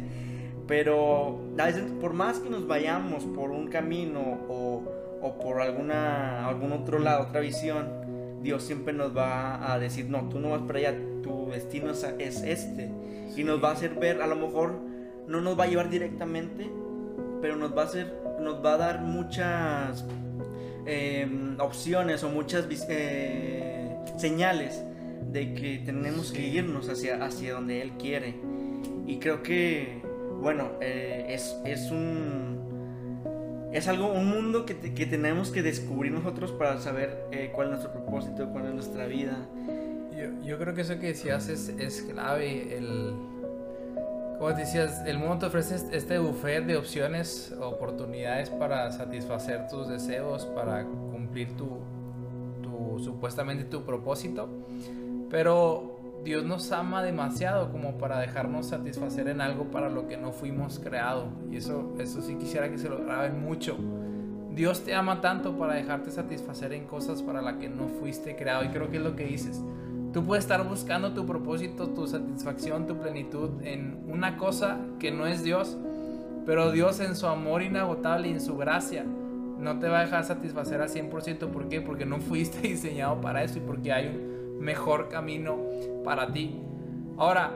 Pero 0.68 1.40
a 1.58 1.66
veces, 1.66 1.84
por 2.02 2.14
más 2.14 2.40
que 2.40 2.50
nos 2.50 2.68
vayamos 2.68 3.24
por 3.24 3.52
un 3.52 3.68
camino 3.68 4.20
o, 4.50 4.84
o 5.22 5.40
por 5.40 5.62
alguna, 5.62 6.46
algún 6.48 6.74
otro 6.74 7.00
lado, 7.00 7.28
otra 7.28 7.40
visión, 7.40 7.88
Dios 8.42 8.64
siempre 8.64 8.94
nos 8.94 9.16
va 9.16 9.74
a 9.74 9.80
decir, 9.80 10.10
no, 10.10 10.30
tú 10.30 10.40
no 10.40 10.52
vas 10.52 10.62
para 10.62 10.80
allá, 10.80 10.98
tu 11.24 11.50
destino 11.50 11.92
es, 11.92 12.04
es 12.20 12.42
este. 12.44 12.92
Y 13.36 13.44
nos 13.44 13.64
va 13.64 13.70
a 13.70 13.74
hacer 13.74 13.96
ver, 13.96 14.22
a 14.22 14.28
lo 14.28 14.36
mejor 14.36 14.80
no 15.28 15.42
nos 15.42 15.60
va 15.60 15.66
a 15.66 15.68
llevar 15.68 15.90
directamente, 15.90 16.70
pero 17.42 17.56
nos 17.56 17.76
va 17.76 17.84
a 17.84 17.86
hacer, 17.86 18.14
nos 18.42 18.64
va 18.64 18.74
a 18.74 18.78
dar 18.78 19.02
muchas 19.02 20.06
em, 20.86 21.60
opciones 21.60 22.24
o 22.24 22.30
muchas 22.30 22.68
eh, 22.90 23.96
señales 24.18 24.84
de 25.32 25.54
que 25.54 25.80
tenemos 25.80 26.32
que 26.32 26.48
irnos 26.48 26.90
hacia, 26.90 27.24
hacia 27.24 27.54
donde 27.54 27.82
Él 27.82 27.92
quiere. 28.00 28.36
Y 29.06 29.18
creo 29.20 29.44
que, 29.44 30.02
bueno, 30.42 30.72
eh, 30.82 31.26
es, 31.30 31.56
es, 31.66 31.92
un... 31.92 33.70
Es 33.72 33.88
algo, 33.88 34.12
un 34.12 34.30
mundo 34.30 34.66
que, 34.66 34.78
que, 34.94 35.06
tenemos 35.06 35.52
que 35.52 35.62
descubrir 35.62 36.12
nosotros 36.12 36.52
para 36.52 36.80
saber 36.80 37.28
eh, 37.32 37.52
cuál 37.54 37.68
es 37.68 37.72
nuestro 37.72 37.92
propósito, 37.92 38.50
cuál 38.52 38.68
es 38.68 38.74
nuestra 38.74 39.06
vida. 39.06 39.38
Yo, 40.18 40.44
yo 40.44 40.58
creo 40.58 40.74
que 40.74 40.82
eso 40.82 41.00
que 41.00 41.08
decías 41.08 41.48
es, 41.50 41.70
es 41.70 42.02
clave, 42.02 42.76
el, 42.78 43.14
como 44.38 44.54
decías, 44.54 45.02
el 45.06 45.18
mundo 45.18 45.40
te 45.40 45.46
ofrece 45.48 45.76
este 45.92 46.20
buffet 46.20 46.66
de 46.66 46.78
opciones, 46.78 47.56
oportunidades 47.60 48.52
para 48.52 48.92
satisfacer 48.92 49.68
tus 49.68 49.88
deseos, 49.88 50.46
para 50.46 50.84
cumplir 50.86 51.58
tu, 51.58 51.80
tu 52.62 53.00
supuestamente 53.04 53.64
tu 53.64 53.84
propósito. 53.84 54.48
Pero 55.32 55.97
Dios 56.24 56.44
nos 56.44 56.72
ama 56.72 57.04
demasiado 57.04 57.72
como 57.72 57.98
para 57.98 58.20
dejarnos 58.20 58.68
satisfacer 58.68 59.28
en 59.28 59.42
algo 59.42 59.66
para 59.72 59.90
lo 59.90 60.08
que 60.08 60.18
no 60.18 60.32
fuimos 60.32 60.80
creados. 60.80 61.30
Y 61.52 61.58
eso, 61.58 61.96
eso 62.00 62.22
sí 62.22 62.36
quisiera 62.36 62.70
que 62.70 62.78
se 62.78 62.90
lo 62.90 63.04
graben 63.04 63.42
mucho. 63.42 63.78
Dios 64.58 64.84
te 64.84 64.96
ama 64.96 65.22
tanto 65.22 65.58
para 65.58 65.76
dejarte 65.76 66.12
satisfacer 66.12 66.74
en 66.74 66.86
cosas 66.86 67.22
para 67.22 67.42
las 67.42 67.58
que 67.58 67.70
no 67.70 67.88
fuiste 67.88 68.36
creado. 68.36 68.66
Y 68.66 68.70
creo 68.70 68.90
que 68.90 68.98
es 68.98 69.04
lo 69.04 69.16
que 69.16 69.26
dices. 69.26 69.62
Tú 70.12 70.26
puedes 70.26 70.46
estar 70.46 70.68
buscando 70.68 71.14
tu 71.14 71.26
propósito, 71.26 71.90
tu 71.90 72.08
satisfacción, 72.08 72.88
tu 72.88 72.98
plenitud 72.98 73.62
en 73.62 74.04
una 74.08 74.38
cosa 74.38 74.80
que 75.00 75.12
no 75.12 75.28
es 75.28 75.44
Dios, 75.44 75.78
pero 76.46 76.72
Dios 76.72 77.00
en 77.02 77.16
su 77.16 77.28
amor 77.28 77.62
inagotable 77.62 78.30
y 78.30 78.32
en 78.32 78.42
su 78.42 78.58
gracia 78.58 79.06
no 79.60 79.80
te 79.80 79.90
va 79.90 80.00
a 80.00 80.02
dejar 80.02 80.24
satisfacer 80.24 80.82
al 80.82 80.90
100%. 80.90 81.50
¿Por 81.50 81.68
qué? 81.68 81.82
Porque 81.82 82.06
no 82.06 82.20
fuiste 82.20 82.60
diseñado 82.68 83.22
para 83.22 83.44
eso 83.44 83.60
y 83.60 83.62
porque 83.62 83.92
hay 83.92 84.08
un 84.08 84.47
mejor 84.60 85.10
camino 85.10 85.58
para 86.04 86.32
ti. 86.32 86.62
Ahora, 87.18 87.52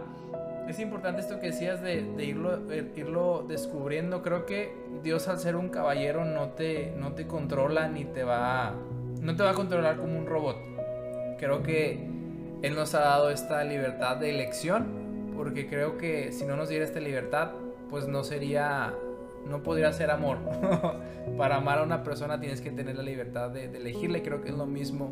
es 0.67 0.79
importante 0.79 1.22
esto 1.22 1.39
que 1.39 1.48
decías 1.48 1.81
de, 1.81 2.05
irlo, 2.20 2.72
eh, 2.72 2.91
irlo, 2.96 3.46
descubriendo. 3.48 4.22
Creo 4.22 4.46
que 4.46 4.74
Dios 5.03 5.27
al 5.27 5.39
ser 5.39 5.55
un 5.55 5.70
caballero 5.70 6.25
no 6.25 6.50
te, 6.50 6.93
no 6.98 7.13
te 7.13 7.27
controla 7.27 7.88
ni 7.88 8.05
te 8.05 8.24
va, 8.24 8.74
no 9.22 9.36
te 9.36 9.43
va 9.43 9.51
a 9.51 9.53
controlar 9.53 9.98
como 9.98 10.17
un 10.17 10.25
robot. 10.25 10.58
Creo 11.38 11.63
que 11.63 12.08
él 12.62 12.75
nos 12.75 12.93
ha 12.93 13.00
dado 13.00 13.31
esta 13.31 13.63
libertad 13.63 14.17
de 14.17 14.29
elección, 14.29 15.34
porque 15.36 15.67
creo 15.67 15.98
que 15.98 16.31
si 16.31 16.46
no 16.46 16.55
nos 16.55 16.70
diera 16.70 16.86
esta 16.86 17.00
libertad, 17.00 17.51
pues 17.89 18.08
no 18.08 18.24
sería, 18.24 18.93
no 19.48 19.63
podría 19.63 19.91
ser 19.91 20.12
amor. 20.12 20.38
Para 21.38 21.58
amar 21.58 21.79
a 21.79 21.84
una 21.84 22.03
persona 22.03 22.39
tienes 22.39 22.62
que 22.62 22.72
tener 22.72 22.96
la 22.96 23.03
libertad 23.03 23.50
de, 23.50 23.65
elegirle, 23.65 24.22
creo 24.22 24.41
que 24.41 24.50
es 24.50 24.55
lo 24.55 24.67
mismo 24.67 25.12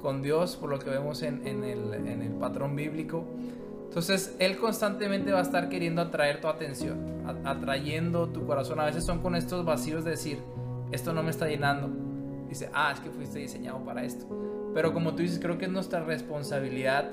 con 0.00 0.22
Dios, 0.22 0.56
por 0.56 0.70
lo 0.70 0.78
que 0.78 0.90
vemos 0.90 1.22
en, 1.22 1.46
el, 1.46 2.30
patrón 2.40 2.76
bíblico. 2.76 3.24
Entonces, 3.88 4.36
Él 4.38 4.56
constantemente 4.56 5.32
va 5.32 5.40
a 5.40 5.42
estar 5.42 5.68
queriendo 5.68 6.02
atraer 6.02 6.40
tu 6.40 6.48
atención, 6.48 7.22
atrayendo 7.44 8.28
tu 8.28 8.46
corazón. 8.46 8.80
A 8.80 8.84
veces 8.84 9.04
son 9.04 9.20
con 9.20 9.34
estos 9.34 9.64
vacíos 9.64 10.04
de 10.04 10.12
decir, 10.12 10.38
esto 10.92 11.12
no 11.12 11.22
me 11.22 11.30
está 11.30 11.48
llenando. 11.48 11.90
Dice, 12.48 12.70
ah, 12.72 12.92
es 12.92 13.00
que 13.00 13.10
fuiste 13.10 13.38
diseñado 13.38 13.84
para 13.84 14.04
esto. 14.04 14.26
Pero 14.74 14.92
como 14.92 15.14
tú 15.14 15.22
dices, 15.22 15.38
creo 15.40 15.58
que 15.58 15.66
es 15.66 15.70
nuestra 15.70 16.00
responsabilidad 16.00 17.10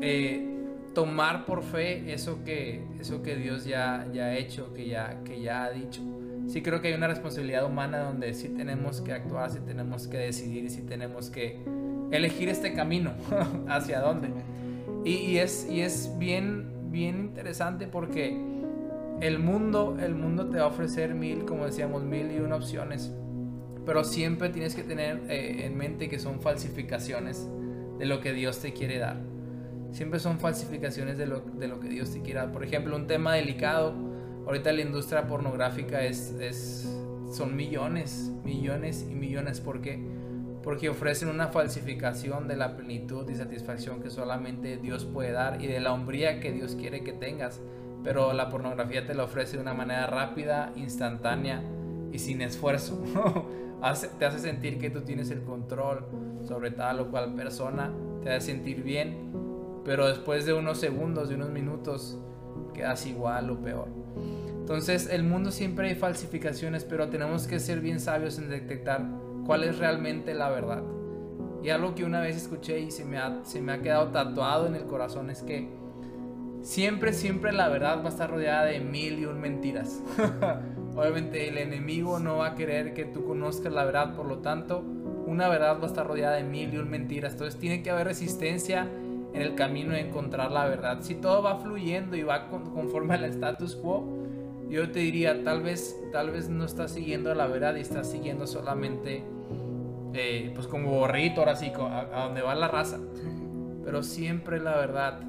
eh, 0.00 0.48
tomar 0.94 1.46
por 1.46 1.62
fe 1.62 2.12
eso 2.12 2.44
que, 2.44 2.84
eso 3.00 3.22
que 3.22 3.36
Dios 3.36 3.64
ya, 3.64 4.06
ya 4.12 4.26
ha 4.26 4.36
hecho, 4.36 4.72
que 4.74 4.86
ya, 4.86 5.22
que 5.24 5.40
ya 5.40 5.64
ha 5.64 5.70
dicho. 5.70 6.02
Sí 6.48 6.62
creo 6.62 6.80
que 6.80 6.88
hay 6.88 6.94
una 6.94 7.08
responsabilidad 7.08 7.64
humana 7.64 7.98
donde 7.98 8.34
sí 8.34 8.48
tenemos 8.48 9.00
que 9.00 9.12
actuar, 9.12 9.50
sí 9.50 9.58
tenemos 9.64 10.06
que 10.06 10.18
decidir, 10.18 10.70
sí 10.70 10.82
tenemos 10.82 11.30
que 11.30 11.60
elegir 12.10 12.48
este 12.48 12.74
camino, 12.74 13.12
hacia 13.68 14.00
dónde. 14.00 14.28
Y, 15.04 15.14
y, 15.14 15.38
es, 15.38 15.66
y 15.70 15.80
es 15.80 16.10
bien, 16.18 16.90
bien 16.90 17.20
interesante 17.20 17.86
porque 17.86 18.38
el 19.20 19.38
mundo, 19.38 19.96
el 20.00 20.14
mundo 20.14 20.48
te 20.48 20.58
va 20.58 20.64
a 20.64 20.68
ofrecer 20.68 21.14
mil, 21.14 21.44
como 21.44 21.64
decíamos, 21.64 22.02
mil 22.02 22.30
y 22.30 22.38
una 22.38 22.56
opciones 22.56 23.12
pero 23.84 24.04
siempre 24.04 24.48
tienes 24.48 24.74
que 24.74 24.82
tener 24.82 25.22
eh, 25.28 25.66
en 25.66 25.76
mente 25.76 26.08
que 26.08 26.18
son 26.18 26.40
falsificaciones 26.40 27.48
de 27.98 28.06
lo 28.06 28.20
que 28.20 28.32
Dios 28.32 28.60
te 28.60 28.72
quiere 28.72 28.98
dar. 28.98 29.20
Siempre 29.90 30.20
son 30.20 30.38
falsificaciones 30.38 31.18
de 31.18 31.26
lo, 31.26 31.40
de 31.40 31.68
lo 31.68 31.80
que 31.80 31.88
Dios 31.88 32.12
te 32.12 32.22
quiere 32.22 32.40
dar. 32.40 32.52
Por 32.52 32.64
ejemplo, 32.64 32.96
un 32.96 33.06
tema 33.06 33.34
delicado. 33.34 33.94
Ahorita 34.46 34.72
la 34.72 34.82
industria 34.82 35.26
pornográfica 35.26 36.02
es, 36.02 36.30
es, 36.40 36.88
son 37.32 37.54
millones, 37.56 38.32
millones 38.44 39.06
y 39.08 39.14
millones. 39.14 39.60
¿Por 39.60 39.80
qué? 39.80 40.02
Porque 40.62 40.88
ofrecen 40.88 41.28
una 41.28 41.48
falsificación 41.48 42.48
de 42.48 42.56
la 42.56 42.76
plenitud 42.76 43.28
y 43.30 43.34
satisfacción 43.34 44.00
que 44.02 44.10
solamente 44.10 44.76
Dios 44.76 45.04
puede 45.04 45.32
dar 45.32 45.62
y 45.62 45.66
de 45.66 45.80
la 45.80 45.92
hombría 45.92 46.40
que 46.40 46.52
Dios 46.52 46.76
quiere 46.76 47.02
que 47.02 47.12
tengas. 47.12 47.60
Pero 48.04 48.32
la 48.32 48.48
pornografía 48.48 49.06
te 49.06 49.14
la 49.14 49.24
ofrece 49.24 49.56
de 49.56 49.62
una 49.62 49.74
manera 49.74 50.06
rápida, 50.06 50.72
instantánea 50.76 51.62
y 52.12 52.18
sin 52.18 52.42
esfuerzo. 52.42 53.02
te 54.18 54.24
hace 54.24 54.38
sentir 54.38 54.78
que 54.78 54.90
tú 54.90 55.00
tienes 55.00 55.30
el 55.30 55.42
control 55.42 56.04
sobre 56.44 56.70
tal 56.70 57.00
o 57.00 57.10
cual 57.10 57.34
persona, 57.34 57.92
te 58.22 58.30
hace 58.30 58.52
sentir 58.52 58.82
bien, 58.82 59.32
pero 59.84 60.06
después 60.06 60.46
de 60.46 60.52
unos 60.52 60.78
segundos, 60.78 61.28
de 61.28 61.34
unos 61.34 61.50
minutos, 61.50 62.18
quedas 62.72 63.06
igual 63.06 63.50
o 63.50 63.60
peor. 63.60 63.88
Entonces, 64.60 65.08
el 65.10 65.24
mundo 65.24 65.50
siempre 65.50 65.88
hay 65.88 65.94
falsificaciones, 65.94 66.84
pero 66.84 67.08
tenemos 67.08 67.46
que 67.46 67.58
ser 67.58 67.80
bien 67.80 68.00
sabios 68.00 68.38
en 68.38 68.48
detectar 68.48 69.04
cuál 69.44 69.64
es 69.64 69.78
realmente 69.78 70.34
la 70.34 70.50
verdad. 70.50 70.82
Y 71.62 71.70
algo 71.70 71.94
que 71.94 72.04
una 72.04 72.20
vez 72.20 72.36
escuché 72.36 72.80
y 72.80 72.90
se 72.90 73.04
me 73.04 73.18
ha, 73.18 73.44
se 73.44 73.60
me 73.60 73.72
ha 73.72 73.82
quedado 73.82 74.08
tatuado 74.08 74.66
en 74.66 74.74
el 74.74 74.84
corazón 74.84 75.30
es 75.30 75.42
que 75.42 75.68
siempre, 76.60 77.12
siempre 77.12 77.52
la 77.52 77.68
verdad 77.68 78.00
va 78.00 78.06
a 78.06 78.08
estar 78.08 78.30
rodeada 78.30 78.64
de 78.64 78.80
mil 78.80 79.18
y 79.18 79.26
un 79.26 79.40
mentiras. 79.40 80.00
Obviamente 80.96 81.48
el 81.48 81.58
enemigo 81.58 82.18
no 82.18 82.38
va 82.38 82.48
a 82.48 82.54
querer 82.54 82.94
que 82.94 83.04
tú 83.04 83.24
conozcas 83.24 83.72
la 83.72 83.84
verdad, 83.84 84.14
por 84.14 84.26
lo 84.26 84.38
tanto, 84.38 84.80
una 85.26 85.48
verdad 85.48 85.78
va 85.78 85.84
a 85.84 85.86
estar 85.86 86.06
rodeada 86.06 86.36
de 86.36 86.44
mil 86.44 86.74
y 86.74 86.78
un 86.78 86.90
mentiras. 86.90 87.32
Entonces 87.32 87.58
tiene 87.58 87.82
que 87.82 87.90
haber 87.90 88.08
resistencia 88.08 88.88
en 89.34 89.42
el 89.42 89.54
camino 89.54 89.92
de 89.92 90.00
encontrar 90.00 90.50
la 90.52 90.66
verdad. 90.66 90.98
Si 91.00 91.14
todo 91.14 91.42
va 91.42 91.56
fluyendo 91.56 92.16
y 92.16 92.22
va 92.22 92.48
conforme 92.48 93.14
al 93.14 93.24
status 93.24 93.76
quo, 93.76 94.04
yo 94.68 94.90
te 94.90 95.00
diría, 95.00 95.44
tal 95.44 95.62
vez, 95.62 96.02
tal 96.12 96.30
vez 96.30 96.48
no 96.48 96.64
estás 96.64 96.92
siguiendo 96.92 97.34
la 97.34 97.46
verdad 97.46 97.76
y 97.76 97.80
estás 97.80 98.10
siguiendo 98.10 98.46
solamente, 98.46 99.22
eh, 100.14 100.50
pues 100.54 100.66
como 100.66 100.90
borrito, 100.90 101.40
ahora 101.40 101.56
sí, 101.56 101.72
a, 101.78 102.00
a 102.14 102.24
donde 102.26 102.42
va 102.42 102.54
la 102.54 102.68
raza. 102.68 102.98
Pero 103.84 104.02
siempre 104.02 104.60
la 104.60 104.76
verdad 104.76 105.20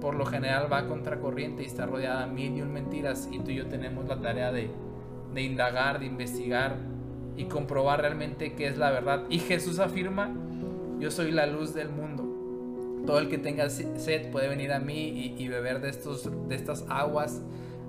por 0.00 0.14
lo 0.14 0.26
general 0.26 0.72
va 0.72 0.86
contracorriente 0.86 1.62
y 1.62 1.66
está 1.66 1.86
rodeada 1.86 2.26
de 2.26 2.32
mil 2.32 2.56
y 2.56 2.62
un 2.62 2.72
mentiras 2.72 3.28
y 3.32 3.38
tú 3.38 3.50
y 3.50 3.56
yo 3.56 3.66
tenemos 3.66 4.06
la 4.06 4.20
tarea 4.20 4.52
de, 4.52 4.70
de 5.34 5.42
indagar, 5.42 5.98
de 6.00 6.06
investigar 6.06 6.76
y 7.36 7.44
comprobar 7.44 8.00
realmente 8.00 8.54
qué 8.54 8.68
es 8.68 8.78
la 8.78 8.90
verdad. 8.90 9.24
Y 9.28 9.38
Jesús 9.38 9.78
afirma, 9.78 10.30
yo 10.98 11.10
soy 11.10 11.30
la 11.30 11.46
luz 11.46 11.74
del 11.74 11.88
mundo. 11.90 12.15
Todo 13.06 13.18
el 13.20 13.28
que 13.28 13.38
tenga 13.38 13.70
sed 13.70 14.30
puede 14.30 14.48
venir 14.48 14.72
a 14.72 14.80
mí 14.80 15.34
y, 15.38 15.48
beber 15.48 15.80
de, 15.80 15.90
estos, 15.90 16.30
de 16.48 16.54
estas 16.54 16.84
aguas 16.88 17.42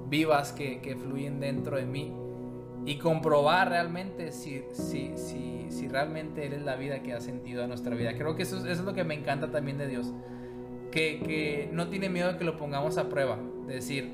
vivas 0.10 0.52
que, 0.54 0.80
que, 0.80 0.96
fluyen 0.96 1.40
dentro 1.40 1.76
de 1.78 1.86
mí 1.86 2.14
y 2.86 2.98
comprobar 3.00 3.70
realmente 3.70 4.32
si, 4.32 4.62
si, 4.72 5.12
si, 5.18 5.66
si 5.70 5.88
realmente 5.88 6.46
eres 6.46 6.62
la 6.62 6.76
vida 6.76 7.02
que 7.02 7.14
ha 7.14 7.20
sentido 7.20 7.64
a 7.64 7.68
nuestra 7.68 7.96
vida. 7.96 8.14
Creo 8.16 8.36
que 8.36 8.44
eso, 8.44 8.66
es 8.66 8.80
lo 8.80 8.94
que 8.94 9.04
me 9.04 9.16
encanta 9.16 9.52
también 9.52 9.78
de 9.78 9.88
Dios 9.88 10.14
que, 10.92 11.70
no 11.72 11.88
tiene 11.90 12.10
miedo 12.10 12.32
de 12.34 12.38
que 12.38 12.44
lo 12.44 12.58
pongamos 12.58 12.98
a 12.98 13.10
prueba. 13.10 13.38
De 13.68 13.76
decir, 13.76 14.12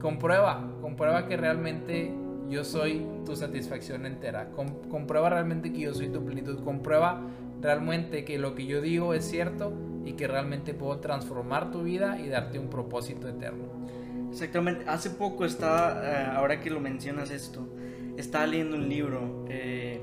comprueba, 0.00 0.70
comprueba 0.80 1.26
que 1.26 1.36
realmente 1.36 2.12
yo 2.48 2.64
soy 2.64 3.06
tu 3.24 3.36
satisfacción 3.36 4.06
entera. 4.06 4.50
comprueba 4.88 5.30
realmente 5.30 5.72
que 5.72 5.80
yo 5.80 5.94
soy 5.94 6.08
tu 6.08 6.24
plenitud. 6.24 6.62
Comprueba 6.62 7.22
realmente 7.60 8.24
que 8.24 8.38
lo 8.38 8.54
que 8.54 8.66
yo 8.66 8.80
digo 8.80 9.14
es 9.14 9.24
cierto 9.24 9.72
y 10.06 10.12
que 10.12 10.26
realmente 10.26 10.72
puedo 10.72 10.98
transformar 11.00 11.70
tu 11.70 11.82
vida 11.82 12.18
y 12.20 12.28
darte 12.28 12.58
un 12.58 12.70
propósito 12.70 13.28
eterno. 13.28 13.64
Exactamente. 14.30 14.84
Hace 14.88 15.10
poco 15.10 15.44
estaba, 15.44 16.00
eh, 16.04 16.26
ahora 16.32 16.60
que 16.60 16.70
lo 16.70 16.80
mencionas 16.80 17.30
esto, 17.30 17.66
estaba 18.16 18.46
leyendo 18.46 18.76
un 18.76 18.88
libro. 18.88 19.44
Eh, 19.48 20.00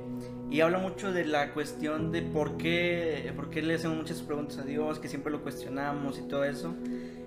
y 0.51 0.62
habla 0.62 0.77
mucho 0.77 1.12
de 1.12 1.25
la 1.25 1.53
cuestión 1.53 2.12
de 2.12 2.22
por 2.22 2.57
qué, 2.57 3.31
por 3.36 3.50
qué 3.50 3.62
le 3.62 3.75
hacemos 3.75 3.98
muchas 3.98 4.22
preguntas 4.22 4.60
a 4.60 4.63
Dios, 4.63 5.00
que 5.00 5.07
siempre 5.07 5.31
lo 5.31 5.41
cuestionamos 5.41 6.19
y 6.19 6.27
todo 6.27 6.43
eso. 6.43 6.75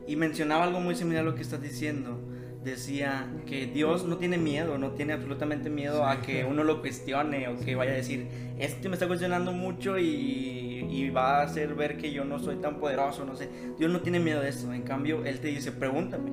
Y 0.06 0.14
mencionaba 0.14 0.64
algo 0.64 0.80
muy 0.80 0.95
similar 0.95 1.23
a 1.23 1.30
lo 1.30 1.35
que 1.35 1.42
estás 1.42 1.61
diciendo. 1.61 2.21
Decía 2.66 3.28
que 3.46 3.66
Dios 3.66 4.06
no 4.06 4.16
tiene 4.16 4.38
miedo, 4.38 4.76
no 4.76 4.90
tiene 4.90 5.12
absolutamente 5.12 5.70
miedo 5.70 6.04
a 6.04 6.20
que 6.20 6.44
uno 6.44 6.64
lo 6.64 6.80
cuestione 6.80 7.46
o 7.46 7.56
que 7.61 7.76
vaya 7.76 7.92
a 7.92 7.94
decir, 7.94 8.26
este 8.58 8.88
me 8.88 8.94
está 8.94 9.06
cuestionando 9.06 9.52
mucho 9.52 10.00
y, 10.00 10.85
y 10.90 11.11
va 11.11 11.38
a 11.38 11.42
hacer 11.44 11.76
ver 11.76 11.96
que 11.96 12.11
yo 12.11 12.25
no 12.25 12.40
soy 12.40 12.56
tan 12.56 12.80
poderoso, 12.80 13.25
no 13.25 13.37
sé. 13.37 13.49
Dios 13.78 13.92
no 13.92 14.00
tiene 14.00 14.18
miedo 14.18 14.40
de 14.40 14.49
eso. 14.49 14.73
En 14.73 14.82
cambio, 14.82 15.25
Él 15.25 15.38
te 15.38 15.46
dice, 15.46 15.70
pregúntame. 15.70 16.32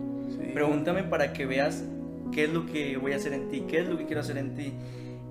Pregúntame 0.55 1.03
para 1.03 1.33
que 1.33 1.45
veas 1.45 1.83
qué 2.31 2.45
es 2.45 2.49
lo 2.49 2.65
que 2.65 2.97
voy 2.97 3.13
a 3.13 3.17
hacer 3.17 3.33
en 3.33 3.49
ti, 3.49 3.65
qué 3.69 3.81
es 3.81 3.87
lo 3.87 3.95
que 3.99 4.05
quiero 4.07 4.21
hacer 4.21 4.39
en 4.39 4.55
ti. 4.55 4.73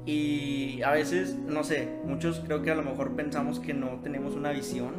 Y 0.06 0.82
a 0.82 0.92
veces, 0.92 1.35
no 1.35 1.64
sé, 1.64 1.88
muchos 2.04 2.38
creo 2.47 2.62
que 2.62 2.71
a 2.71 2.76
lo 2.76 2.85
mejor 2.85 3.16
pensamos 3.16 3.59
que 3.59 3.75
no 3.75 3.99
tenemos 4.04 4.37
una 4.37 4.52
visión 4.52 4.94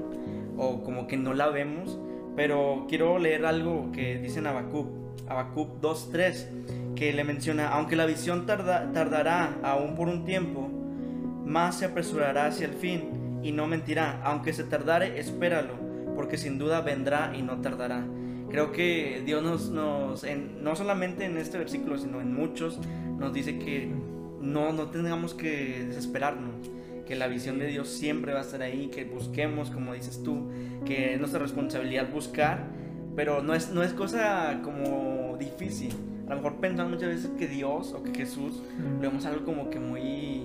o 0.57 0.83
como 0.83 1.07
que 1.07 1.15
no 1.15 1.33
la 1.33 1.47
vemos, 1.47 1.97
pero 2.35 2.87
quiero 2.89 3.19
leer 3.19 3.45
algo 3.45 3.89
que 3.93 4.17
dice 4.17 4.39
en 4.39 4.47
Habacuc, 4.47 5.02
Habacuc 5.27 5.81
2.3, 5.81 6.95
que 6.95 7.13
le 7.13 7.23
menciona, 7.23 7.69
aunque 7.69 7.95
la 7.95 8.05
visión 8.05 8.45
tardará 8.45 9.57
aún 9.63 9.95
por 9.95 10.07
un 10.07 10.25
tiempo, 10.25 10.69
más 11.45 11.79
se 11.79 11.85
apresurará 11.85 12.47
hacia 12.47 12.67
el 12.67 12.73
fin 12.73 13.41
y 13.43 13.51
no 13.51 13.67
mentirá, 13.67 14.21
aunque 14.23 14.53
se 14.53 14.63
tardare, 14.63 15.19
espéralo, 15.19 15.73
porque 16.15 16.37
sin 16.37 16.57
duda 16.57 16.81
vendrá 16.81 17.33
y 17.35 17.41
no 17.41 17.61
tardará. 17.61 18.05
Creo 18.49 18.71
que 18.71 19.23
Dios 19.25 19.43
nos, 19.43 19.69
nos 19.69 20.25
no 20.61 20.75
solamente 20.75 21.25
en 21.25 21.37
este 21.37 21.57
versículo, 21.57 21.97
sino 21.97 22.21
en 22.21 22.33
muchos, 22.33 22.79
nos 23.17 23.33
dice 23.33 23.57
que 23.57 23.91
no, 24.39 24.71
no 24.73 24.89
tengamos 24.89 25.33
que 25.33 25.85
desesperarnos, 25.87 26.69
que 27.07 27.15
la 27.15 27.27
visión 27.27 27.59
de 27.59 27.67
Dios 27.67 27.89
siempre 27.89 28.33
va 28.33 28.39
a 28.39 28.43
estar 28.43 28.61
ahí, 28.61 28.87
que 28.87 29.05
busquemos, 29.05 29.69
como 29.71 29.93
dices 29.93 30.21
tú, 30.23 30.51
que 30.85 31.13
es 31.13 31.19
nuestra 31.19 31.39
responsabilidad 31.39 32.11
buscar, 32.11 32.67
pero 33.15 33.41
no 33.41 33.53
es, 33.53 33.71
no 33.71 33.83
es 33.83 33.93
cosa 33.93 34.59
como 34.63 35.37
difícil. 35.37 35.93
A 36.27 36.31
lo 36.31 36.37
mejor 36.37 36.55
pensamos 36.55 36.93
muchas 36.93 37.09
veces 37.09 37.31
que 37.37 37.47
Dios 37.47 37.93
o 37.93 38.03
que 38.03 38.13
Jesús 38.13 38.63
lo 38.95 38.99
vemos 38.99 39.25
algo 39.25 39.45
como 39.45 39.69
que 39.69 39.79
muy... 39.79 40.43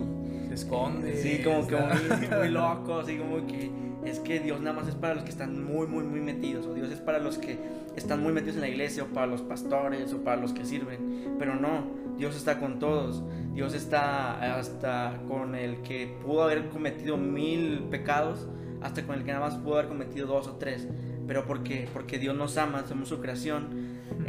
Se 0.48 0.54
esconde. 0.54 1.16
Sí, 1.22 1.42
como 1.44 1.66
que 1.66 1.76
muy, 1.76 2.38
muy 2.38 2.48
loco, 2.48 3.00
así 3.00 3.16
como 3.16 3.46
que 3.46 3.70
es 4.04 4.20
que 4.20 4.40
Dios 4.40 4.60
nada 4.60 4.74
más 4.74 4.88
es 4.88 4.94
para 4.94 5.14
los 5.14 5.24
que 5.24 5.30
están 5.30 5.64
muy, 5.64 5.86
muy, 5.86 6.04
muy 6.04 6.20
metidos, 6.20 6.66
o 6.66 6.74
Dios 6.74 6.90
es 6.90 7.00
para 7.00 7.18
los 7.18 7.38
que 7.38 7.58
están 7.96 8.22
muy 8.22 8.32
metidos 8.32 8.56
en 8.56 8.62
la 8.62 8.68
iglesia, 8.68 9.02
o 9.02 9.06
para 9.06 9.26
los 9.26 9.42
pastores, 9.42 10.12
o 10.12 10.22
para 10.22 10.40
los 10.40 10.52
que 10.52 10.64
sirven, 10.64 11.36
pero 11.38 11.56
no, 11.56 11.84
Dios 12.16 12.36
está 12.36 12.58
con 12.58 12.78
todos, 12.78 13.22
Dios 13.54 13.74
está 13.74 14.58
hasta 14.58 15.20
con 15.26 15.54
el 15.54 15.82
que 15.82 16.16
pudo 16.24 16.44
haber 16.44 16.68
cometido 16.68 17.16
mil 17.16 17.84
pecados, 17.90 18.46
hasta 18.80 19.04
con 19.04 19.16
el 19.16 19.24
que 19.24 19.32
nada 19.32 19.46
más 19.46 19.56
pudo 19.58 19.74
haber 19.74 19.88
cometido 19.88 20.26
dos 20.26 20.46
o 20.46 20.56
tres, 20.56 20.86
pero 21.28 21.44
porque, 21.44 21.86
porque 21.92 22.18
Dios 22.18 22.34
nos 22.34 22.56
ama, 22.56 22.84
somos 22.88 23.10
su 23.10 23.20
creación, 23.20 23.68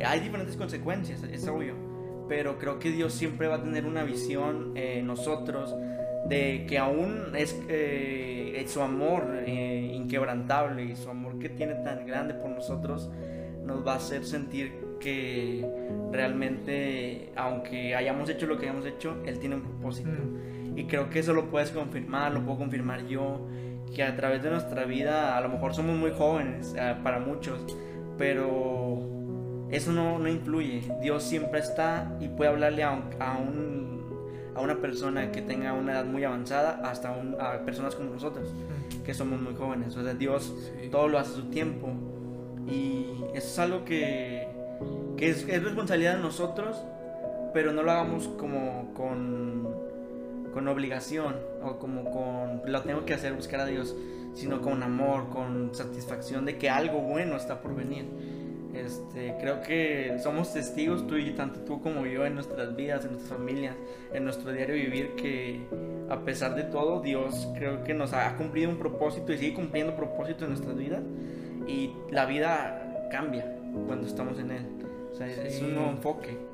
hay 0.05 0.19
diferentes 0.19 0.57
consecuencias, 0.57 1.23
es 1.23 1.47
obvio, 1.47 1.73
pero 2.27 2.59
creo 2.59 2.77
que 2.77 2.91
Dios 2.91 3.13
siempre 3.13 3.47
va 3.47 3.55
a 3.55 3.63
tener 3.63 3.85
una 3.85 4.03
visión 4.03 4.73
en 4.75 5.07
nosotros, 5.07 5.73
de 6.27 6.65
que 6.67 6.77
aún 6.77 7.35
es 7.35 7.57
eh, 7.69 8.63
su 8.67 8.81
amor 8.81 9.43
eh, 9.47 9.91
inquebrantable 9.95 10.83
y 10.83 10.95
su 10.95 11.09
amor 11.09 11.39
que 11.39 11.49
tiene 11.49 11.75
tan 11.75 12.05
grande 12.05 12.33
por 12.33 12.51
nosotros 12.51 13.09
nos 13.65 13.87
va 13.87 13.93
a 13.93 13.95
hacer 13.95 14.25
sentir 14.25 14.73
que 14.99 15.65
realmente, 16.11 17.31
aunque 17.35 17.95
hayamos 17.95 18.29
hecho 18.29 18.45
lo 18.45 18.57
que 18.57 18.67
hayamos 18.67 18.85
hecho, 18.85 19.15
Él 19.25 19.39
tiene 19.39 19.55
un 19.55 19.61
propósito. 19.61 20.09
Mm. 20.09 20.77
Y 20.77 20.85
creo 20.85 21.09
que 21.09 21.19
eso 21.19 21.33
lo 21.33 21.49
puedes 21.49 21.71
confirmar, 21.71 22.33
lo 22.33 22.43
puedo 22.43 22.57
confirmar 22.57 23.07
yo, 23.07 23.47
que 23.93 24.03
a 24.03 24.15
través 24.15 24.43
de 24.43 24.49
nuestra 24.49 24.85
vida, 24.85 25.37
a 25.37 25.41
lo 25.41 25.49
mejor 25.49 25.73
somos 25.73 25.97
muy 25.97 26.11
jóvenes 26.11 26.75
eh, 26.77 26.95
para 27.03 27.19
muchos, 27.19 27.59
pero 28.17 28.99
eso 29.71 29.91
no, 29.91 30.19
no, 30.19 30.27
influye. 30.27 30.83
Dios 31.01 31.23
siempre 31.23 31.59
está 31.59 32.11
y 32.19 32.27
puede 32.27 32.49
hablarle 32.49 32.83
a 32.83 32.91
un 32.91 33.89
a 34.59 34.61
una 34.61 34.75
persona 34.75 35.31
que 35.31 35.41
tenga 35.41 35.73
una 35.73 35.93
edad 35.93 36.05
muy 36.05 36.23
avanzada 36.23 36.81
hasta 36.83 37.09
a 37.39 37.65
personas 37.65 37.95
como 37.95 38.11
nosotros, 38.11 38.53
que 39.05 39.13
somos 39.13 39.41
muy 39.41 39.55
jóvenes. 39.55 39.95
O 39.95 40.03
sea, 40.03 40.13
Dios 40.13 40.53
todo 40.91 41.07
lo 41.07 41.17
hace 41.17 41.31
a 41.31 41.35
su 41.35 41.43
tiempo. 41.49 41.89
Y 42.67 43.05
eso 43.33 43.47
es 43.47 43.59
algo 43.59 43.85
que, 43.85 44.47
que 45.17 45.29
es, 45.29 45.47
es, 45.47 45.63
responsabilidad 45.63 46.17
de 46.17 46.21
nosotros, 46.21 46.77
pero 47.53 47.71
no 47.71 47.83
lo 47.83 47.91
hagamos 47.91 48.27
como 48.27 48.93
con, 48.93 49.67
con 50.53 50.67
obligación 50.67 51.35
o 51.63 51.77
como 51.77 52.11
con 52.11 52.61
lo 52.71 52.81
tengo 52.81 53.05
que 53.05 53.13
hacer, 53.13 53.33
buscar 53.33 53.61
a 53.61 53.65
Dios, 53.65 53.95
sino 54.33 54.61
con 54.61 54.83
amor, 54.83 55.29
con 55.29 55.73
satisfacción 55.73 56.45
de 56.45 56.57
que 56.57 56.69
algo 56.69 56.99
bueno 57.01 57.35
está 57.35 57.61
por 57.61 57.75
venir. 57.75 58.05
Este, 58.73 59.35
creo 59.39 59.61
que 59.61 60.17
somos 60.21 60.53
testigos, 60.53 61.07
tú 61.07 61.17
y 61.17 61.31
tanto 61.31 61.61
tú 61.61 61.81
como 61.81 62.05
yo, 62.05 62.25
en 62.25 62.35
nuestras 62.35 62.75
vidas, 62.75 63.03
en 63.03 63.13
nuestras 63.13 63.37
familias, 63.37 63.75
en 64.13 64.23
nuestro 64.23 64.51
diario 64.51 64.75
vivir, 64.75 65.15
que 65.15 65.61
a 66.09 66.19
pesar 66.19 66.55
de 66.55 66.63
todo, 66.63 67.01
Dios 67.01 67.47
creo 67.55 67.83
que 67.83 67.93
nos 67.93 68.13
ha 68.13 68.35
cumplido 68.37 68.69
un 68.69 68.77
propósito 68.77 69.33
y 69.33 69.37
sigue 69.37 69.55
cumpliendo 69.55 69.95
propósito 69.95 70.45
en 70.45 70.51
nuestras 70.51 70.77
vidas. 70.77 71.01
Y 71.67 71.91
la 72.11 72.25
vida 72.25 73.07
cambia 73.11 73.45
cuando 73.87 74.07
estamos 74.07 74.39
en 74.39 74.51
Él. 74.51 74.65
O 75.11 75.15
sea, 75.15 75.27
es 75.27 75.61
un 75.61 75.75
nuevo 75.75 75.89
enfoque. 75.89 76.48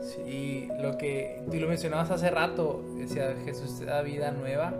Sí, 0.00 0.68
lo 0.80 0.96
que 0.96 1.42
tú 1.50 1.58
lo 1.58 1.68
mencionabas 1.68 2.10
hace 2.10 2.30
rato, 2.30 2.82
decía 2.96 3.34
Jesús 3.44 3.78
te 3.78 3.84
da 3.84 4.02
vida 4.02 4.30
nueva 4.30 4.74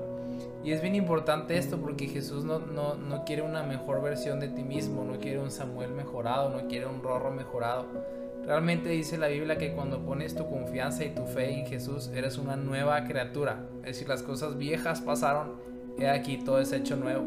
y 0.62 0.72
es 0.72 0.82
bien 0.82 0.94
importante 0.94 1.56
esto 1.56 1.78
porque 1.78 2.06
Jesús 2.06 2.44
no, 2.44 2.58
no, 2.58 2.94
no, 2.94 3.24
quiere 3.24 3.42
una 3.42 3.62
mejor 3.62 4.02
versión 4.02 4.40
de 4.40 4.48
ti 4.48 4.62
mismo, 4.62 5.04
no 5.04 5.18
quiere 5.18 5.38
un 5.38 5.50
Samuel 5.50 5.90
mejorado, 5.92 6.50
no 6.50 6.68
quiere 6.68 6.86
un 6.86 7.02
Rorro 7.02 7.30
mejorado. 7.30 7.86
Realmente 8.44 8.90
dice 8.90 9.16
la 9.16 9.28
Biblia 9.28 9.56
que 9.56 9.72
cuando 9.72 10.04
pones 10.04 10.34
tu 10.34 10.48
confianza 10.48 11.04
y 11.04 11.10
tu 11.10 11.24
fe 11.26 11.60
en 11.60 11.66
Jesús, 11.66 12.10
eres 12.14 12.36
una 12.36 12.56
nueva 12.56 13.04
criatura. 13.04 13.64
Es 13.80 13.92
decir, 13.92 14.08
las 14.08 14.22
cosas 14.22 14.58
viejas 14.58 15.00
pasaron, 15.00 15.54
he 15.98 16.08
aquí 16.08 16.38
todo 16.38 16.60
es 16.60 16.72
hecho 16.72 16.96
nuevo. 16.96 17.24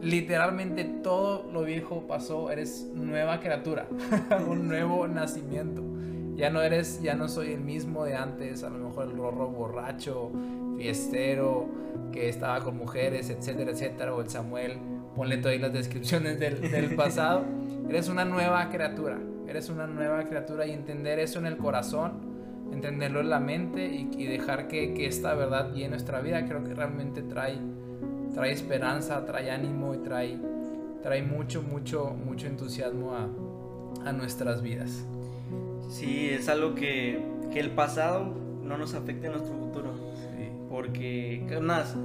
Literalmente 0.00 0.84
todo 0.84 1.48
lo 1.52 1.62
viejo 1.62 2.06
pasó, 2.08 2.50
eres 2.50 2.88
nueva 2.94 3.38
criatura, 3.38 3.86
un 4.48 4.66
nuevo 4.66 5.06
nacimiento. 5.06 5.82
Ya 6.40 6.48
no 6.48 6.62
eres, 6.62 7.02
ya 7.02 7.14
no 7.14 7.28
soy 7.28 7.52
el 7.52 7.60
mismo 7.60 8.06
de 8.06 8.16
antes, 8.16 8.64
a 8.64 8.70
lo 8.70 8.78
mejor 8.78 9.08
el 9.08 9.14
rorro 9.14 9.48
borracho, 9.48 10.32
fiestero, 10.78 11.68
que 12.12 12.30
estaba 12.30 12.60
con 12.60 12.78
mujeres, 12.78 13.28
etcétera, 13.28 13.72
etcétera, 13.72 14.14
o 14.14 14.22
el 14.22 14.30
Samuel, 14.30 14.78
ponle 15.14 15.36
todas 15.36 15.60
las 15.60 15.70
descripciones 15.70 16.40
del, 16.40 16.70
del 16.70 16.94
pasado. 16.96 17.44
Eres 17.90 18.08
una 18.08 18.24
nueva 18.24 18.70
criatura, 18.70 19.18
eres 19.46 19.68
una 19.68 19.86
nueva 19.86 20.24
criatura 20.24 20.66
y 20.66 20.70
entender 20.70 21.18
eso 21.18 21.40
en 21.40 21.44
el 21.44 21.58
corazón, 21.58 22.12
entenderlo 22.72 23.20
en 23.20 23.28
la 23.28 23.40
mente 23.40 23.84
y, 23.84 24.24
dejar 24.24 24.66
que, 24.66 24.94
que, 24.94 25.04
esta 25.04 25.34
verdad 25.34 25.74
llene 25.74 25.90
nuestra 25.90 26.22
vida, 26.22 26.46
creo 26.46 26.64
que 26.64 26.72
realmente 26.72 27.20
trae, 27.20 27.58
trae 28.32 28.52
esperanza, 28.52 29.26
trae 29.26 29.50
ánimo 29.50 29.94
y 29.94 29.98
trae, 29.98 30.38
trae 31.02 31.22
mucho, 31.22 31.62
mucho, 31.62 32.14
mucho 32.14 32.46
entusiasmo 32.46 33.12
a, 33.12 33.28
a 34.08 34.12
nuestras 34.14 34.62
vidas. 34.62 35.04
Sí, 35.90 36.30
es 36.30 36.48
algo 36.48 36.74
que, 36.74 37.20
que 37.52 37.60
el 37.60 37.70
pasado 37.70 38.32
no 38.62 38.78
nos 38.78 38.94
afecte 38.94 39.26
en 39.26 39.32
nuestro 39.32 39.54
futuro. 39.54 39.92
Porque, 40.70 41.44
más, 41.60 41.96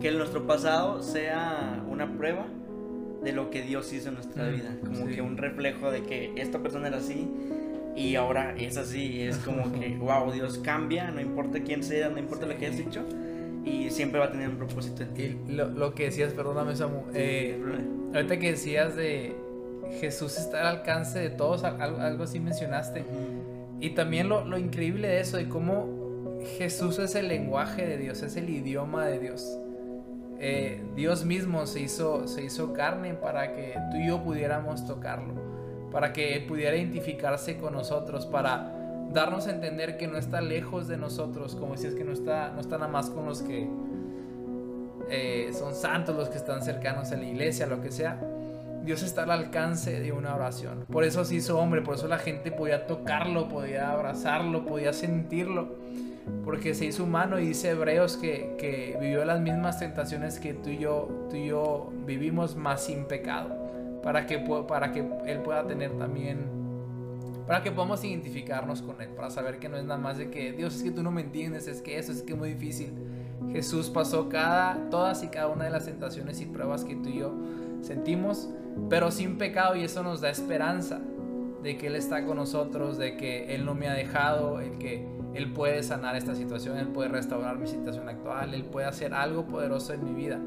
que 0.00 0.12
nuestro 0.12 0.46
pasado 0.46 1.02
sea 1.02 1.82
una 1.88 2.16
prueba 2.16 2.46
de 3.22 3.32
lo 3.32 3.50
que 3.50 3.62
Dios 3.62 3.92
hizo 3.92 4.08
en 4.08 4.14
nuestra 4.14 4.48
vida. 4.48 4.76
Como 4.84 5.06
que 5.06 5.20
un 5.20 5.36
reflejo 5.36 5.90
de 5.90 6.02
que 6.02 6.32
esta 6.36 6.60
persona 6.60 6.88
era 6.88 6.98
así 6.98 7.28
y 7.96 8.14
ahora 8.14 8.54
es 8.56 8.76
así. 8.76 9.22
Es 9.22 9.38
como 9.38 9.72
que, 9.72 9.96
wow, 9.98 10.30
Dios 10.32 10.58
cambia, 10.58 11.10
no 11.10 11.20
importa 11.20 11.60
quién 11.62 11.82
sea, 11.82 12.08
no 12.08 12.18
importa 12.18 12.46
lo 12.46 12.56
que 12.56 12.66
hayas 12.66 12.78
dicho. 12.78 13.04
Y 13.64 13.90
siempre 13.90 14.20
va 14.20 14.26
a 14.26 14.30
tener 14.32 14.48
un 14.48 14.56
propósito 14.56 15.02
en 15.02 15.14
ti. 15.14 15.36
Y 15.48 15.52
lo, 15.52 15.94
que 15.94 16.04
decías, 16.04 16.32
perdóname, 16.32 16.76
Samu. 16.76 17.02
Eh, 17.14 17.60
ahorita 18.14 18.38
que 18.38 18.52
decías 18.52 18.94
de 18.96 19.34
Jesús 20.00 20.38
está 20.38 20.60
al 20.60 20.78
alcance 20.78 21.18
de 21.18 21.30
todos, 21.30 21.64
algo, 21.64 22.24
así 22.24 22.40
mencionaste. 22.40 23.04
Y 23.80 23.90
también 23.90 24.28
lo, 24.28 24.44
lo 24.44 24.58
increíble 24.58 25.08
de 25.08 25.20
eso, 25.20 25.36
de 25.36 25.48
cómo 25.48 26.40
Jesús 26.58 26.98
es 26.98 27.14
el 27.14 27.28
lenguaje 27.28 27.86
de 27.86 27.96
Dios, 27.96 28.22
es 28.22 28.36
el 28.36 28.48
idioma 28.50 29.06
de 29.06 29.18
Dios. 29.18 29.58
Eh, 30.44 30.82
Dios 30.96 31.24
mismo 31.24 31.66
se 31.66 31.80
hizo, 31.80 32.26
se 32.26 32.42
hizo 32.42 32.72
carne 32.72 33.14
para 33.14 33.52
que 33.52 33.74
tú 33.92 33.98
y 33.98 34.08
yo 34.08 34.24
pudiéramos 34.24 34.84
tocarlo, 34.86 35.34
para 35.92 36.12
que 36.12 36.34
Él 36.34 36.46
pudiera 36.46 36.76
identificarse 36.76 37.58
con 37.58 37.74
nosotros, 37.74 38.26
para 38.26 38.72
darnos 39.12 39.46
a 39.46 39.52
entender 39.52 39.96
que 39.96 40.08
no 40.08 40.18
está 40.18 40.40
lejos 40.40 40.88
de 40.88 40.96
nosotros, 40.96 41.54
como 41.54 41.74
decías 41.74 41.94
que 41.94 42.02
no 42.02 42.12
está, 42.12 42.50
no 42.50 42.60
está 42.60 42.76
nada 42.76 42.90
más 42.90 43.08
con 43.08 43.26
los 43.26 43.42
que 43.42 43.68
eh, 45.10 45.50
son 45.56 45.76
santos, 45.76 46.16
los 46.16 46.28
que 46.28 46.38
están 46.38 46.62
cercanos 46.62 47.12
a 47.12 47.16
la 47.16 47.24
iglesia, 47.24 47.68
lo 47.68 47.80
que 47.80 47.92
sea. 47.92 48.18
Dios 48.84 49.02
está 49.02 49.22
al 49.22 49.30
alcance 49.30 50.00
de 50.00 50.12
una 50.12 50.34
oración. 50.34 50.86
Por 50.90 51.04
eso 51.04 51.24
se 51.24 51.36
hizo 51.36 51.58
hombre, 51.58 51.82
por 51.82 51.94
eso 51.94 52.08
la 52.08 52.18
gente 52.18 52.50
podía 52.50 52.86
tocarlo, 52.86 53.48
podía 53.48 53.90
abrazarlo, 53.92 54.64
podía 54.66 54.92
sentirlo 54.92 55.76
porque 56.44 56.74
se 56.74 56.86
hizo 56.86 57.04
humano 57.04 57.38
y 57.38 57.46
dice 57.46 57.70
Hebreos 57.70 58.16
que, 58.16 58.54
que, 58.58 58.96
vivió 59.00 59.24
las 59.24 59.40
mismas 59.40 59.78
tentaciones 59.78 60.38
que 60.38 60.54
tú 60.54 60.70
y 60.70 60.78
yo, 60.78 61.26
tú 61.30 61.36
y 61.36 61.46
yo 61.48 61.92
vivimos 62.06 62.56
más 62.56 62.84
sin 62.84 63.04
pecado, 63.04 64.00
para 64.02 64.26
que, 64.26 64.38
para 64.38 64.92
que 64.92 65.04
Él 65.26 65.40
pueda 65.40 65.66
tener 65.66 65.96
también, 65.98 66.46
para 67.46 67.62
que 67.62 67.70
podamos 67.70 68.04
identificarnos 68.04 68.82
con 68.82 69.00
Él, 69.00 69.10
para 69.10 69.30
saber 69.30 69.58
que 69.58 69.68
no 69.68 69.76
es 69.76 69.84
nada 69.84 69.98
más 69.98 70.18
de 70.18 70.30
que 70.30 70.52
Dios 70.52 70.76
es 70.76 70.82
que 70.82 70.90
tú 70.90 71.02
no 71.02 71.10
me 71.10 71.22
entiendes, 71.22 71.66
es 71.66 71.82
que 71.82 71.98
eso 71.98 72.12
es 72.12 72.22
que 72.22 72.32
es 72.32 72.38
muy 72.38 72.50
difícil. 72.54 72.92
Jesús 73.50 73.90
pasó 73.90 74.28
cada, 74.28 74.88
todas 74.90 75.22
y 75.24 75.28
cada 75.28 75.48
una 75.48 75.64
de 75.64 75.70
las 75.70 75.84
tentaciones 75.84 76.40
y 76.40 76.46
pruebas 76.46 76.84
que 76.84 76.94
tú 76.94 77.08
y 77.08 77.18
yo 77.18 77.34
sentimos, 77.82 78.48
pero 78.88 79.10
sin 79.10 79.36
pecado 79.36 79.76
y 79.76 79.84
eso 79.84 80.02
nos 80.02 80.20
da 80.20 80.30
esperanza 80.30 81.00
de 81.62 81.76
que 81.76 81.88
Él 81.88 81.96
está 81.96 82.24
con 82.24 82.36
nosotros, 82.36 82.98
de 82.98 83.16
que 83.16 83.54
Él 83.54 83.64
no 83.64 83.74
me 83.74 83.88
ha 83.88 83.92
dejado, 83.92 84.60
el 84.60 84.78
que 84.78 85.06
Él 85.34 85.52
puede 85.52 85.82
sanar 85.82 86.16
esta 86.16 86.34
situación, 86.34 86.78
Él 86.78 86.88
puede 86.88 87.08
restaurar 87.08 87.58
mi 87.58 87.66
situación 87.66 88.08
actual, 88.08 88.54
Él 88.54 88.64
puede 88.64 88.86
hacer 88.86 89.14
algo 89.14 89.46
poderoso 89.46 89.92
en 89.92 90.04
mi 90.04 90.12
vida, 90.12 90.40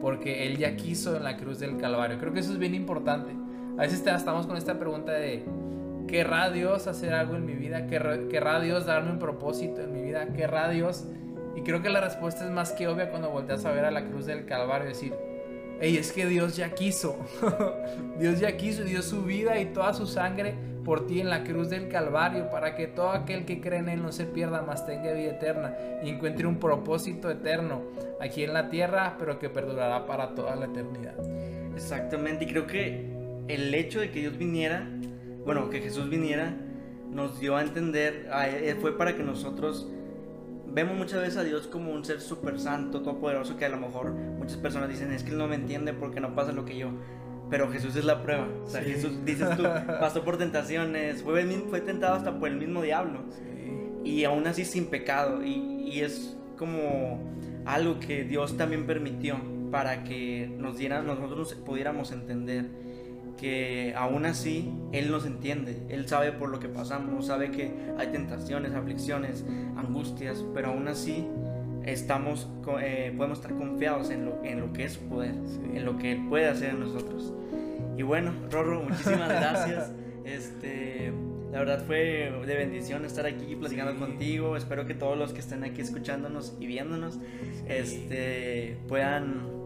porque 0.00 0.46
Él 0.46 0.56
ya 0.56 0.76
quiso 0.76 1.16
en 1.16 1.24
la 1.24 1.36
cruz 1.36 1.58
del 1.58 1.76
Calvario. 1.76 2.18
Creo 2.18 2.32
que 2.32 2.40
eso 2.40 2.52
es 2.52 2.58
bien 2.58 2.74
importante. 2.74 3.32
A 3.76 3.82
veces 3.82 4.06
estamos 4.06 4.46
con 4.46 4.56
esta 4.56 4.78
pregunta 4.78 5.12
de, 5.12 5.44
¿querrá 6.06 6.50
Dios 6.50 6.86
hacer 6.86 7.12
algo 7.12 7.36
en 7.36 7.44
mi 7.44 7.54
vida? 7.54 7.86
¿Querrá 7.86 8.60
Dios 8.60 8.86
darme 8.86 9.10
un 9.10 9.18
propósito 9.18 9.82
en 9.82 9.92
mi 9.92 10.02
vida? 10.02 10.32
¿Querrá 10.32 10.68
Dios? 10.68 11.04
Y 11.56 11.62
creo 11.62 11.82
que 11.82 11.90
la 11.90 12.00
respuesta 12.00 12.44
es 12.44 12.50
más 12.50 12.72
que 12.72 12.88
obvia 12.88 13.10
cuando 13.10 13.30
volteas 13.30 13.64
a 13.64 13.72
ver 13.72 13.84
a 13.84 13.90
la 13.90 14.06
cruz 14.06 14.26
del 14.26 14.44
Calvario 14.46 14.88
decir, 14.88 15.14
Ey, 15.80 15.96
es 15.96 16.12
que 16.12 16.26
Dios 16.26 16.56
ya 16.56 16.74
quiso. 16.74 17.18
Dios 18.18 18.40
ya 18.40 18.56
quiso, 18.56 18.84
dio 18.84 19.02
su 19.02 19.22
vida 19.22 19.58
y 19.60 19.66
toda 19.66 19.92
su 19.92 20.06
sangre 20.06 20.54
por 20.84 21.06
ti 21.06 21.20
en 21.20 21.30
la 21.30 21.44
cruz 21.44 21.70
del 21.70 21.88
Calvario, 21.88 22.50
para 22.50 22.74
que 22.74 22.86
todo 22.86 23.10
aquel 23.10 23.44
que 23.44 23.60
cree 23.60 23.78
en 23.78 23.88
Él 23.88 24.02
no 24.02 24.12
se 24.12 24.26
pierda, 24.26 24.62
más 24.62 24.86
tenga 24.86 25.12
vida 25.12 25.30
eterna 25.30 25.74
y 26.02 26.10
encuentre 26.10 26.46
un 26.46 26.60
propósito 26.60 27.30
eterno 27.30 27.82
aquí 28.20 28.44
en 28.44 28.52
la 28.52 28.68
tierra, 28.68 29.16
pero 29.18 29.38
que 29.38 29.48
perdurará 29.48 30.06
para 30.06 30.34
toda 30.34 30.54
la 30.56 30.66
eternidad. 30.66 31.14
Exactamente, 31.74 32.44
y 32.44 32.48
creo 32.48 32.66
que 32.66 33.06
el 33.48 33.74
hecho 33.74 34.00
de 34.00 34.10
que 34.10 34.20
Dios 34.20 34.36
viniera, 34.36 34.86
bueno, 35.44 35.70
que 35.70 35.80
Jesús 35.80 36.08
viniera, 36.08 36.54
nos 37.10 37.40
dio 37.40 37.56
a 37.56 37.62
entender, 37.62 38.28
fue 38.80 38.96
para 38.96 39.16
que 39.16 39.22
nosotros 39.22 39.88
vemos 40.74 40.96
muchas 40.96 41.20
veces 41.20 41.36
a 41.36 41.44
Dios 41.44 41.68
como 41.68 41.92
un 41.92 42.04
ser 42.04 42.20
súper 42.20 42.58
santo, 42.58 43.00
todopoderoso, 43.00 43.56
que 43.56 43.64
a 43.64 43.68
lo 43.68 43.76
mejor 43.76 44.12
muchas 44.12 44.56
personas 44.56 44.88
dicen, 44.88 45.12
es 45.12 45.22
que 45.22 45.30
Él 45.30 45.38
no 45.38 45.46
me 45.46 45.54
entiende 45.54 45.92
porque 45.92 46.20
no 46.20 46.34
pasa 46.34 46.52
lo 46.52 46.64
que 46.64 46.76
yo. 46.76 46.90
Pero 47.48 47.70
Jesús 47.70 47.94
es 47.94 48.04
la 48.04 48.22
prueba. 48.22 48.48
O 48.64 48.68
sea, 48.68 48.82
Jesús, 48.82 49.24
dices 49.24 49.56
tú, 49.56 49.62
pasó 50.00 50.24
por 50.24 50.36
tentaciones, 50.38 51.22
fue, 51.22 51.44
fue 51.68 51.80
tentado 51.80 52.16
hasta 52.16 52.38
por 52.38 52.48
el 52.48 52.56
mismo 52.56 52.82
diablo. 52.82 53.20
Y 54.02 54.24
aún 54.24 54.46
así 54.46 54.64
sin 54.64 54.86
pecado. 54.86 55.44
Y, 55.44 55.82
y, 55.86 56.00
es 56.00 56.36
como 56.58 57.20
algo 57.64 58.00
que 58.00 58.24
Dios 58.24 58.56
también 58.56 58.86
permitió 58.86 59.36
para 59.70 60.04
que 60.04 60.52
nos 60.58 60.78
diera, 60.78 61.02
nosotros 61.02 61.54
pudiéramos 61.54 62.12
entender 62.12 62.66
que 63.36 63.94
aún 63.96 64.26
así 64.26 64.72
Él 64.92 65.10
nos 65.10 65.26
entiende, 65.26 65.82
Él 65.88 66.08
sabe 66.08 66.32
por 66.32 66.50
lo 66.50 66.60
que 66.60 66.68
pasamos, 66.68 67.26
sabe 67.26 67.50
que 67.50 67.72
hay 67.98 68.08
tentaciones, 68.08 68.72
aflicciones, 68.72 69.44
angustias, 69.76 70.44
pero 70.54 70.68
aún 70.68 70.88
así 70.88 71.26
estamos, 71.84 72.48
eh, 72.80 73.12
podemos 73.16 73.38
estar 73.38 73.54
confiados 73.56 74.10
en 74.10 74.26
lo, 74.26 74.42
en 74.44 74.60
lo 74.60 74.72
que 74.72 74.84
es 74.84 74.94
su 74.94 75.00
poder, 75.02 75.34
en 75.74 75.84
lo 75.84 75.96
que 75.98 76.12
Él 76.12 76.26
puede 76.28 76.48
hacer 76.48 76.70
en 76.70 76.80
nosotros. 76.80 77.32
Y 77.96 78.02
bueno, 78.02 78.32
Rorro, 78.50 78.82
muchísimas 78.82 79.28
gracias. 79.28 79.92
Este, 80.24 81.12
la 81.52 81.60
verdad 81.60 81.84
fue 81.86 82.32
de 82.46 82.56
bendición 82.56 83.04
estar 83.04 83.26
aquí 83.26 83.54
platicando 83.54 83.96
contigo. 83.98 84.56
Espero 84.56 84.86
que 84.86 84.94
todos 84.94 85.16
los 85.16 85.32
que 85.32 85.40
estén 85.40 85.62
aquí 85.62 85.80
escuchándonos 85.82 86.56
y 86.58 86.66
viéndonos 86.66 87.20
este, 87.68 88.76
puedan 88.88 89.63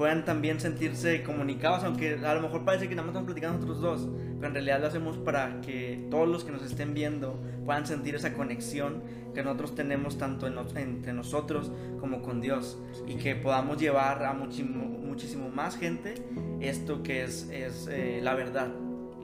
puedan 0.00 0.24
también 0.24 0.58
sentirse 0.60 1.22
comunicados, 1.22 1.84
aunque 1.84 2.14
a 2.14 2.34
lo 2.34 2.40
mejor 2.40 2.64
parece 2.64 2.88
que 2.88 2.94
nada 2.94 3.02
más 3.02 3.10
estamos 3.10 3.26
platicando 3.26 3.58
nosotros 3.58 3.82
dos, 3.82 4.08
pero 4.36 4.46
en 4.46 4.54
realidad 4.54 4.80
lo 4.80 4.86
hacemos 4.86 5.18
para 5.18 5.60
que 5.60 6.06
todos 6.10 6.26
los 6.26 6.42
que 6.42 6.52
nos 6.52 6.62
estén 6.62 6.94
viendo 6.94 7.38
puedan 7.66 7.86
sentir 7.86 8.14
esa 8.14 8.32
conexión 8.32 9.02
que 9.34 9.42
nosotros 9.42 9.74
tenemos 9.74 10.16
tanto 10.16 10.46
entre 10.46 11.12
nosotros 11.12 11.70
como 12.00 12.22
con 12.22 12.40
Dios 12.40 12.78
y 13.06 13.16
que 13.16 13.36
podamos 13.36 13.76
llevar 13.76 14.24
a 14.24 14.32
muchísimo, 14.32 14.86
muchísimo 14.86 15.50
más 15.50 15.76
gente 15.76 16.14
esto 16.60 17.02
que 17.02 17.22
es, 17.22 17.50
es 17.50 17.86
eh, 17.92 18.20
la 18.22 18.32
verdad. 18.32 18.68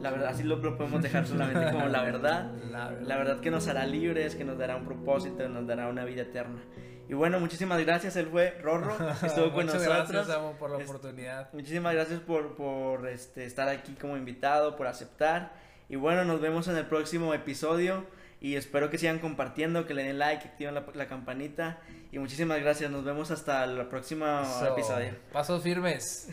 La 0.02 0.10
verdad, 0.10 0.28
así 0.28 0.42
lo, 0.42 0.60
podemos 0.60 1.00
dejar 1.00 1.26
solamente 1.26 1.72
como 1.72 1.86
la 1.86 2.02
verdad. 2.02 2.52
La 2.70 2.90
verdad. 2.90 3.06
La 3.08 3.16
verdad 3.16 3.40
que 3.40 3.50
nos 3.50 3.66
hará 3.66 3.86
libres, 3.86 4.34
que 4.34 4.44
nos 4.44 4.58
dará 4.58 4.76
un 4.76 4.84
propósito, 4.84 5.48
nos 5.48 5.66
dará 5.66 5.88
una 5.88 6.04
vida 6.04 6.20
eterna. 6.20 6.60
Y 7.08 7.14
bueno, 7.14 7.38
muchísimas 7.38 7.84
gracias, 7.84 8.16
él 8.16 8.28
fue 8.30 8.58
Rorro, 8.62 8.96
estuvo 9.22 9.52
con 9.52 9.66
Muchas 9.66 9.82
gracias, 9.82 10.28
Amo, 10.30 10.52
por 10.58 10.70
la 10.70 10.78
oportunidad. 10.78 11.52
Muchísimas 11.52 11.94
gracias 11.94 12.20
por, 12.20 12.56
por 12.56 13.06
este, 13.08 13.44
estar 13.44 13.68
aquí 13.68 13.94
como 13.94 14.16
invitado, 14.16 14.76
por 14.76 14.86
aceptar. 14.86 15.52
Y 15.88 15.96
bueno, 15.96 16.24
nos 16.24 16.40
vemos 16.40 16.66
en 16.68 16.76
el 16.76 16.86
próximo 16.86 17.32
episodio. 17.32 18.04
Y 18.40 18.56
espero 18.56 18.90
que 18.90 18.98
sigan 18.98 19.18
compartiendo, 19.18 19.86
que 19.86 19.94
le 19.94 20.04
den 20.04 20.18
like, 20.18 20.42
que 20.42 20.48
activen 20.50 20.74
la, 20.74 21.06
campanita. 21.06 21.78
Y 22.12 22.18
muchísimas 22.18 22.60
gracias. 22.60 22.90
Nos 22.90 23.04
vemos 23.04 23.30
hasta 23.30 23.64
el 23.64 23.86
próximo 23.86 24.26
episodio. 24.70 25.14
Pasos 25.32 25.62
firmes. 25.62 26.28